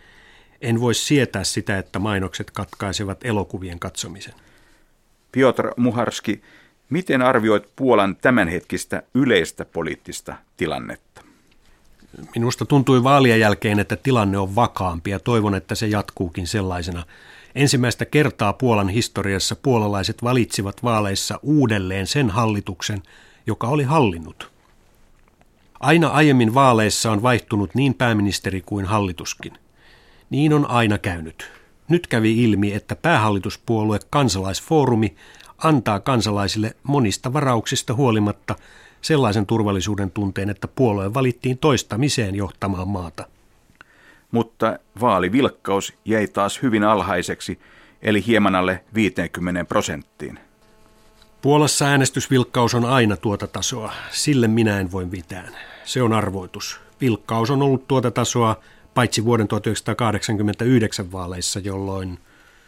En 0.62 0.80
voi 0.80 0.94
sietää 0.94 1.44
sitä, 1.44 1.78
että 1.78 1.98
mainokset 1.98 2.50
katkaisevat 2.50 3.24
elokuvien 3.24 3.78
katsomisen. 3.78 4.34
Piotr 5.32 5.70
Muharski, 5.76 6.42
miten 6.90 7.22
arvioit 7.22 7.76
Puolan 7.76 8.16
tämänhetkistä 8.16 9.02
yleistä 9.14 9.64
poliittista 9.64 10.34
tilannetta? 10.56 11.22
Minusta 12.34 12.64
tuntui 12.64 13.04
vaalien 13.04 13.40
jälkeen, 13.40 13.78
että 13.78 13.96
tilanne 13.96 14.38
on 14.38 14.54
vakaampi 14.54 15.10
ja 15.10 15.18
toivon, 15.18 15.54
että 15.54 15.74
se 15.74 15.86
jatkuukin 15.86 16.46
sellaisena. 16.46 17.04
Ensimmäistä 17.54 18.04
kertaa 18.04 18.52
Puolan 18.52 18.88
historiassa 18.88 19.56
puolalaiset 19.56 20.22
valitsivat 20.22 20.82
vaaleissa 20.82 21.40
uudelleen 21.42 22.06
sen 22.06 22.30
hallituksen, 22.30 23.02
joka 23.46 23.68
oli 23.68 23.84
hallinnut. 23.84 24.50
Aina 25.80 26.08
aiemmin 26.08 26.54
vaaleissa 26.54 27.10
on 27.10 27.22
vaihtunut 27.22 27.74
niin 27.74 27.94
pääministeri 27.94 28.62
kuin 28.66 28.84
hallituskin. 28.84 29.61
Niin 30.32 30.52
on 30.52 30.70
aina 30.70 30.98
käynyt. 30.98 31.50
Nyt 31.88 32.06
kävi 32.06 32.44
ilmi, 32.44 32.74
että 32.74 32.96
päähallituspuolue 32.96 33.98
Kansalaisfoorumi 34.10 35.16
antaa 35.58 36.00
kansalaisille 36.00 36.76
monista 36.82 37.32
varauksista 37.32 37.94
huolimatta 37.94 38.54
sellaisen 39.00 39.46
turvallisuuden 39.46 40.10
tunteen, 40.10 40.50
että 40.50 40.68
puolue 40.68 41.14
valittiin 41.14 41.58
toistamiseen 41.58 42.34
johtamaan 42.34 42.88
maata. 42.88 43.26
Mutta 44.30 44.78
vaalivilkkaus 45.00 45.94
jäi 46.04 46.28
taas 46.28 46.62
hyvin 46.62 46.84
alhaiseksi, 46.84 47.58
eli 48.02 48.26
hieman 48.26 48.54
alle 48.54 48.84
50 48.94 49.64
prosenttiin. 49.64 50.38
Puolassa 51.42 51.84
äänestysvilkkaus 51.84 52.74
on 52.74 52.84
aina 52.84 53.16
tuota 53.16 53.46
tasoa. 53.46 53.92
Sille 54.10 54.48
minä 54.48 54.80
en 54.80 54.92
voi 54.92 55.04
mitään. 55.04 55.56
Se 55.84 56.02
on 56.02 56.12
arvoitus. 56.12 56.80
Vilkkaus 57.00 57.50
on 57.50 57.62
ollut 57.62 57.88
tuota 57.88 58.10
tasoa 58.10 58.56
paitsi 58.94 59.24
vuoden 59.24 59.48
1989 59.48 61.12
vaaleissa, 61.12 61.60
jolloin... 61.60 62.18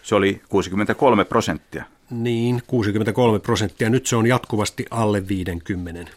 Se 0.03 0.15
oli 0.15 0.43
63 0.49 1.25
prosenttia. 1.25 1.85
Niin, 2.11 2.63
63 2.67 3.39
prosenttia. 3.39 3.91
Nyt 3.91 4.07
se 4.07 4.17
on 4.17 4.27
jatkuvasti 4.27 4.85
alle 4.91 5.29
50. 5.29 6.13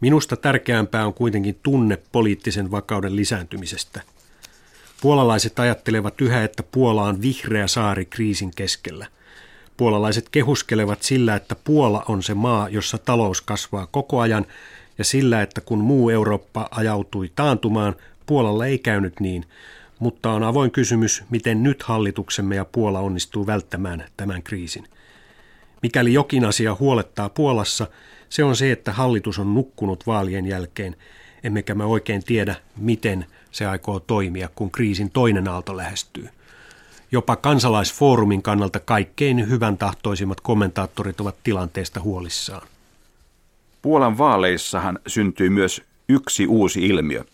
Minusta 0.00 0.36
tärkeämpää 0.36 1.06
on 1.06 1.14
kuitenkin 1.14 1.58
tunne 1.62 1.98
poliittisen 2.12 2.70
vakauden 2.70 3.16
lisääntymisestä. 3.16 4.00
Puolalaiset 5.00 5.58
ajattelevat 5.58 6.20
yhä, 6.20 6.44
että 6.44 6.62
Puola 6.62 7.02
on 7.02 7.22
vihreä 7.22 7.66
saari 7.66 8.04
kriisin 8.04 8.50
keskellä. 8.56 9.06
Puolalaiset 9.76 10.28
kehuskelevat 10.28 11.02
sillä, 11.02 11.36
että 11.36 11.56
Puola 11.64 12.04
on 12.08 12.22
se 12.22 12.34
maa, 12.34 12.68
jossa 12.68 12.98
talous 12.98 13.40
kasvaa 13.40 13.86
koko 13.86 14.20
ajan 14.20 14.46
ja 14.98 15.04
sillä, 15.04 15.42
että 15.42 15.60
kun 15.60 15.78
muu 15.78 16.10
Eurooppa 16.10 16.68
ajautui 16.70 17.30
taantumaan, 17.36 17.96
Puolalla 18.26 18.66
ei 18.66 18.78
käynyt 18.78 19.20
niin, 19.20 19.44
mutta 19.98 20.30
on 20.30 20.42
avoin 20.42 20.70
kysymys, 20.70 21.22
miten 21.30 21.62
nyt 21.62 21.82
hallituksemme 21.82 22.56
ja 22.56 22.64
Puola 22.64 23.00
onnistuu 23.00 23.46
välttämään 23.46 24.04
tämän 24.16 24.42
kriisin. 24.42 24.84
Mikäli 25.82 26.12
jokin 26.12 26.44
asia 26.44 26.76
huolettaa 26.80 27.28
Puolassa, 27.28 27.86
se 28.28 28.44
on 28.44 28.56
se, 28.56 28.72
että 28.72 28.92
hallitus 28.92 29.38
on 29.38 29.54
nukkunut 29.54 30.06
vaalien 30.06 30.46
jälkeen, 30.46 30.96
emmekä 31.44 31.74
me 31.74 31.84
oikein 31.84 32.24
tiedä, 32.24 32.56
miten 32.76 33.26
se 33.50 33.66
aikoo 33.66 34.00
toimia, 34.00 34.48
kun 34.54 34.70
kriisin 34.70 35.10
toinen 35.10 35.48
aalto 35.48 35.76
lähestyy. 35.76 36.28
Jopa 37.12 37.36
kansalaisfoorumin 37.36 38.42
kannalta 38.42 38.80
kaikkein 38.80 39.50
hyvän 39.50 39.78
tahtoisimmat 39.78 40.40
kommentaattorit 40.40 41.20
ovat 41.20 41.36
tilanteesta 41.44 42.00
huolissaan. 42.00 42.68
Puolan 43.82 44.18
vaaleissahan 44.18 44.98
syntyi 45.06 45.50
myös 45.50 45.82
yksi 46.08 46.46
uusi 46.46 46.86
ilmiö. 46.86 47.24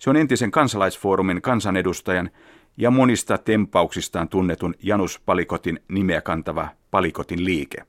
Se 0.00 0.10
on 0.10 0.16
entisen 0.16 0.50
kansalaisfoorumin 0.50 1.42
kansanedustajan 1.42 2.30
ja 2.76 2.90
monista 2.90 3.38
tempauksistaan 3.38 4.28
tunnetun 4.28 4.74
Janus 4.82 5.20
Palikotin 5.26 5.80
nimeä 5.88 6.20
kantava 6.20 6.68
Palikotin 6.90 7.44
liike. 7.44 7.84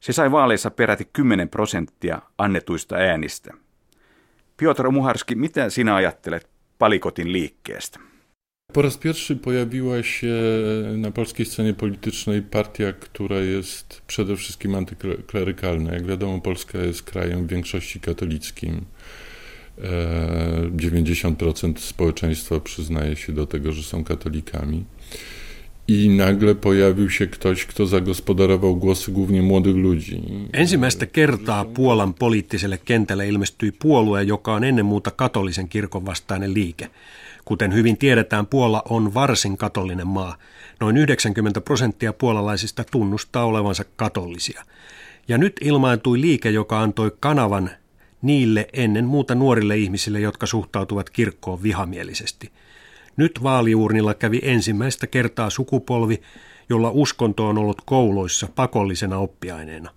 Se 0.00 0.12
sai 0.12 0.30
vaaleissa 0.30 0.70
peräti 0.70 1.08
10 1.12 1.48
prosenttia 1.48 2.22
annetuista 2.38 2.96
äänistä. 2.96 3.54
Piotr 4.56 4.90
Muharski, 4.90 5.34
mitä 5.34 5.70
sinä 5.70 5.94
ajattelet 5.94 6.48
Palikotin 6.78 7.32
liikkeestä? 7.32 8.00
Po 8.72 8.82
raz 8.82 8.96
pierwszy 8.96 9.36
pojawiła 9.36 10.02
się 10.02 10.34
na 10.96 11.10
polskiej 11.10 11.46
scenie 11.46 11.74
politycznej 11.74 12.42
partia, 12.42 12.92
która 12.92 13.36
jest 13.36 14.02
przede 14.06 14.36
wszystkim 14.36 14.74
antyklerykalna. 14.74 15.94
Jak 15.94 16.06
wiadomo, 16.06 16.40
Polska 16.40 16.78
jest 16.78 17.02
krajem 17.02 17.46
w 17.46 17.50
większości 17.50 18.00
katolickim. 18.00 18.84
90% 20.76 21.78
społeczeństwa 21.78 22.60
przyznaje 22.60 23.16
się 23.16 23.32
do 23.32 23.46
tego, 23.46 23.72
że 23.72 23.82
są 23.82 24.04
katolikami. 24.04 24.84
I 25.88 26.08
nagle 26.08 26.54
pojawił 26.54 27.10
się 27.10 27.26
ktoś, 27.26 27.66
kto 27.66 27.86
zagospodarował 27.86 28.76
głosy 28.76 29.12
głównie 29.12 29.42
młodych 29.42 29.76
ludzi. 29.76 30.22
Ensimmäistä 30.52 31.06
kertaa 31.06 31.64
Puolan 31.64 32.14
poliittiselle 32.14 32.78
kentälle 32.78 33.28
ilmestyi 33.28 33.72
puolue, 33.72 34.24
joka 34.24 34.54
on 34.54 34.64
ennen 34.64 34.86
muuta 34.86 35.10
katolisen 35.10 35.68
kirkon 35.68 36.06
vastainen 36.06 36.54
liike. 36.54 36.88
Kuten 37.44 37.74
hyvin 37.74 37.96
tiedetään, 37.96 38.46
Puola 38.46 38.82
on 38.88 39.14
varsin 39.14 39.56
katolinen 39.56 40.06
maa. 40.06 40.36
Noin 40.80 40.96
90 40.96 41.60
prosenttia 41.60 42.12
puolalaisista 42.12 42.84
tunnustaa 42.84 43.44
olevansa 43.44 43.84
katolisia. 43.96 44.64
Ja 45.28 45.38
nyt 45.38 45.56
ilmaantui 45.60 46.20
liike, 46.20 46.50
joka 46.50 46.80
antoi 46.80 47.10
kanavan 47.20 47.70
niille 48.22 48.68
ennen 48.72 49.04
muuta 49.04 49.34
nuorille 49.34 49.76
ihmisille, 49.76 50.20
jotka 50.20 50.46
suhtautuvat 50.46 51.10
kirkkoon 51.10 51.62
vihamielisesti. 51.62 52.52
Nyt 53.16 53.42
vaaliuurnilla 53.42 54.14
kävi 54.14 54.40
ensimmäistä 54.42 55.06
kertaa 55.06 55.50
sukupolvi, 55.50 56.22
jolla 56.68 56.90
uskonto 56.90 57.48
on 57.48 57.58
ollut 57.58 57.82
kouluissa 57.84 58.48
pakollisena 58.54 59.18
oppiaineena. 59.18 59.90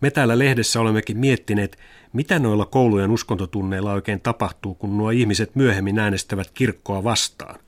Me 0.00 0.10
täällä 0.10 0.38
lehdessä 0.38 0.80
olemmekin 0.80 1.18
miettineet, 1.18 1.78
mitä 2.12 2.38
noilla 2.38 2.66
koulujen 2.66 3.10
uskontotunneilla 3.10 3.92
oikein 3.92 4.20
tapahtuu, 4.20 4.74
kun 4.74 4.98
nuo 4.98 5.10
ihmiset 5.10 5.54
myöhemmin 5.54 5.98
äänestävät 5.98 6.50
kirkkoa 6.54 7.04
vastaan. 7.04 7.60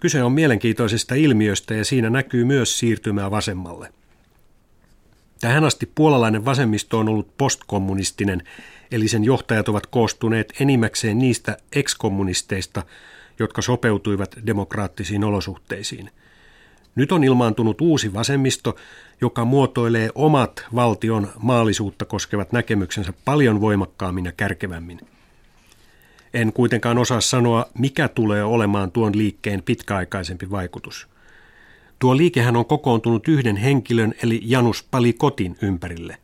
Kyse 0.00 0.22
on 0.22 0.32
mielenkiintoisesta 0.32 1.14
ilmiöstä 1.14 1.74
ja 1.74 1.84
siinä 1.84 2.10
näkyy 2.10 2.44
myös 2.44 2.78
siirtymää 2.78 3.30
vasemmalle. 3.30 3.92
Tähän 5.40 5.64
asti 5.64 5.90
puolalainen 5.94 6.44
vasemmisto 6.44 6.98
on 6.98 7.08
ollut 7.08 7.36
postkommunistinen, 7.38 8.42
eli 8.90 9.08
sen 9.08 9.24
johtajat 9.24 9.68
ovat 9.68 9.86
koostuneet 9.86 10.52
enimmäkseen 10.60 11.18
niistä 11.18 11.56
ekskommunisteista, 11.72 12.82
jotka 13.38 13.62
sopeutuivat 13.62 14.36
demokraattisiin 14.46 15.24
olosuhteisiin. 15.24 16.10
Nyt 16.94 17.12
on 17.12 17.24
ilmaantunut 17.24 17.80
uusi 17.80 18.14
vasemmisto, 18.14 18.76
joka 19.20 19.44
muotoilee 19.44 20.10
omat 20.14 20.66
valtion 20.74 21.28
maallisuutta 21.38 22.04
koskevat 22.04 22.52
näkemyksensä 22.52 23.12
paljon 23.24 23.60
voimakkaammin 23.60 24.24
ja 24.24 24.32
kärkevämmin. 24.32 25.00
En 26.34 26.52
kuitenkaan 26.52 26.98
osaa 26.98 27.20
sanoa, 27.20 27.66
mikä 27.78 28.08
tulee 28.08 28.44
olemaan 28.44 28.92
tuon 28.92 29.18
liikkeen 29.18 29.62
pitkäaikaisempi 29.62 30.50
vaikutus. 30.50 31.08
Tuo 31.98 32.16
liikehän 32.16 32.56
on 32.56 32.66
kokoontunut 32.66 33.28
yhden 33.28 33.56
henkilön 33.56 34.14
eli 34.22 34.40
Janus 34.42 34.88
Palikotin 34.90 35.56
ympärille. 35.62 36.16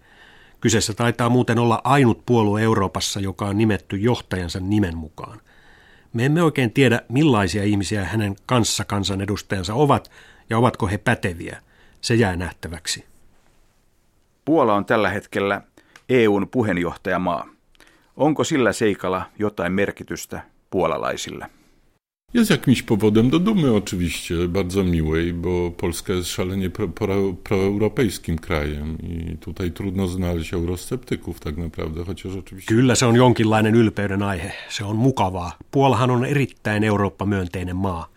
Kyseessä 0.61 0.95
taitaa 0.95 1.29
muuten 1.29 1.59
olla 1.59 1.81
ainut 1.85 2.27
puolue 2.27 2.63
Euroopassa, 2.63 3.21
joka 3.21 3.47
on 3.47 3.59
nimetty 3.59 3.97
johtajansa 3.97 4.61
nimen 4.61 4.97
mukaan. 4.97 5.41
Me 6.13 6.25
emme 6.25 6.43
oikein 6.43 6.73
tiedä, 6.73 7.01
millaisia 7.09 7.65
ihmisiä 7.65 8.05
hänen 8.05 8.37
kanssa 8.47 8.85
kansanedustajansa 8.85 9.75
ovat 9.75 10.11
ja 10.51 10.59
ovatko 10.59 10.87
he 10.87 10.99
päteviä. 10.99 11.63
Se 12.01 12.15
jää 12.15 12.37
nähtäväksi. 12.37 13.05
Puola 14.45 14.75
on 14.75 14.85
tällä 14.85 15.11
hetkellä 15.11 15.61
EUn 16.09 16.49
puheenjohtajamaa. 16.49 17.49
Onko 18.17 18.45
sillä 18.45 18.73
seikalla 18.73 19.23
jotain 19.39 19.73
merkitystä 19.73 20.43
puolalaisille? 20.71 21.62
Jest 22.35 22.51
jakimś 22.51 22.83
powodem 22.83 23.31
do 23.31 23.39
dumy 23.39 23.75
oczywiście, 23.75 24.35
bardzo 24.49 24.85
miłej, 24.85 25.33
bo 25.33 25.71
Polska 25.71 26.13
jest 26.13 26.29
szalenie 26.29 26.71
pro, 26.71 26.89
pro, 26.89 27.33
proeuropejskim 27.45 28.39
krajem 28.39 28.99
i 29.03 29.37
tutaj 29.37 29.71
trudno 29.71 30.07
znaleźć 30.07 30.55
eurosceptyków 30.55 31.41
tak 31.41 31.57
naprawdę, 31.57 32.05
chociaż 32.05 32.37
oczywiście... 32.37 32.75
Kyllä 32.75 32.97
se 32.97 33.07
on 33.07 33.17
jonkinlainen 33.17 33.75
ylpeyden 33.75 34.23
aihe. 34.23 34.53
Se 34.69 34.85
on 34.85 34.97
mukavaa. 34.97 35.59
Puolahan 35.71 36.11
on 36.11 36.25
erittäin 36.25 36.85
Eurooppa-myönteinen 36.85 37.77
maa. 37.77 38.09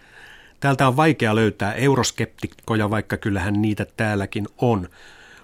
Täältä 0.59 0.87
on 0.87 0.97
vaikea 0.97 1.35
löytää 1.35 1.73
euroskeptikkoja, 1.73 2.89
vaikka 2.89 3.17
kyllähän 3.17 3.61
niitä 3.61 3.85
täälläkin 3.97 4.47
on. 4.57 4.87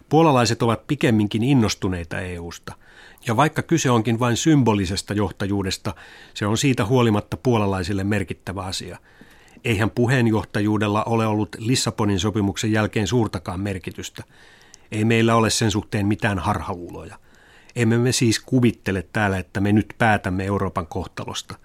Puolalaiset 0.10 0.62
ovat 0.62 0.88
pikemminkin 0.88 1.44
innostuneita 1.44 2.20
EUsta. 2.20 2.74
Ja 3.28 3.38
vaikka 3.38 3.62
kyse 3.62 3.90
onkin 3.90 4.20
vain 4.20 4.38
symbolisesta 4.38 5.14
johtajuudesta, 5.14 5.96
se 6.34 6.46
on 6.46 6.58
siitä 6.58 6.86
huolimatta 6.86 7.38
puolalaisille 7.38 8.04
merkittävä 8.04 8.64
asia. 8.64 8.98
Eihän 9.64 9.90
puheenjohtajuudella 9.90 11.04
ole 11.04 11.28
ollut 11.28 11.56
Lissabonin 11.60 12.20
sopimuksen 12.20 12.72
jälkeen 12.72 13.08
suurtakaan 13.08 13.60
merkitystä. 13.60 14.24
Ei 14.92 15.06
meillä 15.06 15.36
ole 15.36 15.50
sen 15.50 15.72
suhteen 15.72 16.08
mitään 16.08 16.40
harhaluuloja. 16.40 17.18
Emme 17.76 17.98
me 17.98 18.12
siis 18.12 18.40
kuvittele 18.40 19.08
täällä, 19.14 19.38
että 19.38 19.60
me 19.60 19.72
nyt 19.72 19.94
päätämme 19.98 20.46
Euroopan 20.46 20.88
kohtalosta. 20.88 21.56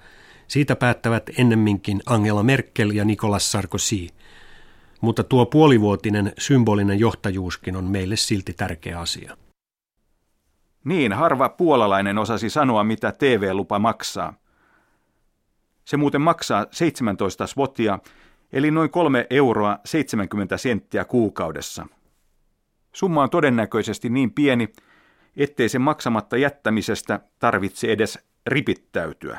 Siitä 0.49 0.77
päättävät 0.77 1.31
ennemminkin 1.39 2.03
Angela 2.07 2.43
Merkel 2.43 2.91
ja 2.91 3.05
Nicolas 3.05 3.53
Sarkozy. 3.53 4.07
Mutta 5.01 5.25
tuo 5.25 5.47
puolivuotinen 5.47 6.33
symbolinen 6.39 6.99
johtajuuskin 6.99 7.77
on 7.77 7.85
meille 7.85 8.17
silti 8.17 8.53
tärkeä 8.53 9.01
asia. 9.01 9.37
Niin, 10.87 11.13
harva 11.13 11.49
puolalainen 11.49 12.19
osasi 12.19 12.51
sanoa, 12.51 12.85
mitä 12.85 13.13
TV-lupa 13.13 13.79
maksaa. 13.79 14.35
Se 15.85 15.97
muuten 15.97 16.21
maksaa 16.21 16.67
17 16.71 17.47
svotia, 17.47 17.99
eli 18.53 18.71
noin 18.71 18.91
3 18.91 19.27
euroa 19.31 19.79
70 19.85 20.57
senttiä 20.57 21.05
kuukaudessa. 21.05 21.87
Summa 22.93 23.23
on 23.23 23.31
todennäköisesti 23.31 24.09
niin 24.09 24.33
pieni, 24.33 24.69
ettei 25.37 25.69
sen 25.69 25.81
maksamatta 25.81 26.37
jättämisestä 26.37 27.21
tarvitse 27.39 27.93
edes 27.93 28.19
ripittäytyä. 28.47 29.39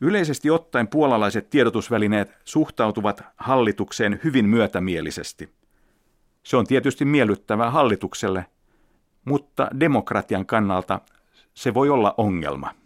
Yleisesti 0.00 0.50
ottaen 0.50 0.88
puolalaiset 0.88 1.50
tiedotusvälineet 1.50 2.34
suhtautuvat 2.44 3.22
hallitukseen 3.36 4.20
hyvin 4.24 4.48
myötämielisesti. 4.48 5.54
Se 6.42 6.56
on 6.56 6.66
tietysti 6.66 7.04
miellyttävää 7.04 7.70
hallitukselle– 7.70 8.46
mutta 9.24 9.68
demokratian 9.80 10.46
kannalta 10.46 11.00
se 11.54 11.74
voi 11.74 11.90
olla 11.90 12.14
ongelma. 12.16 12.83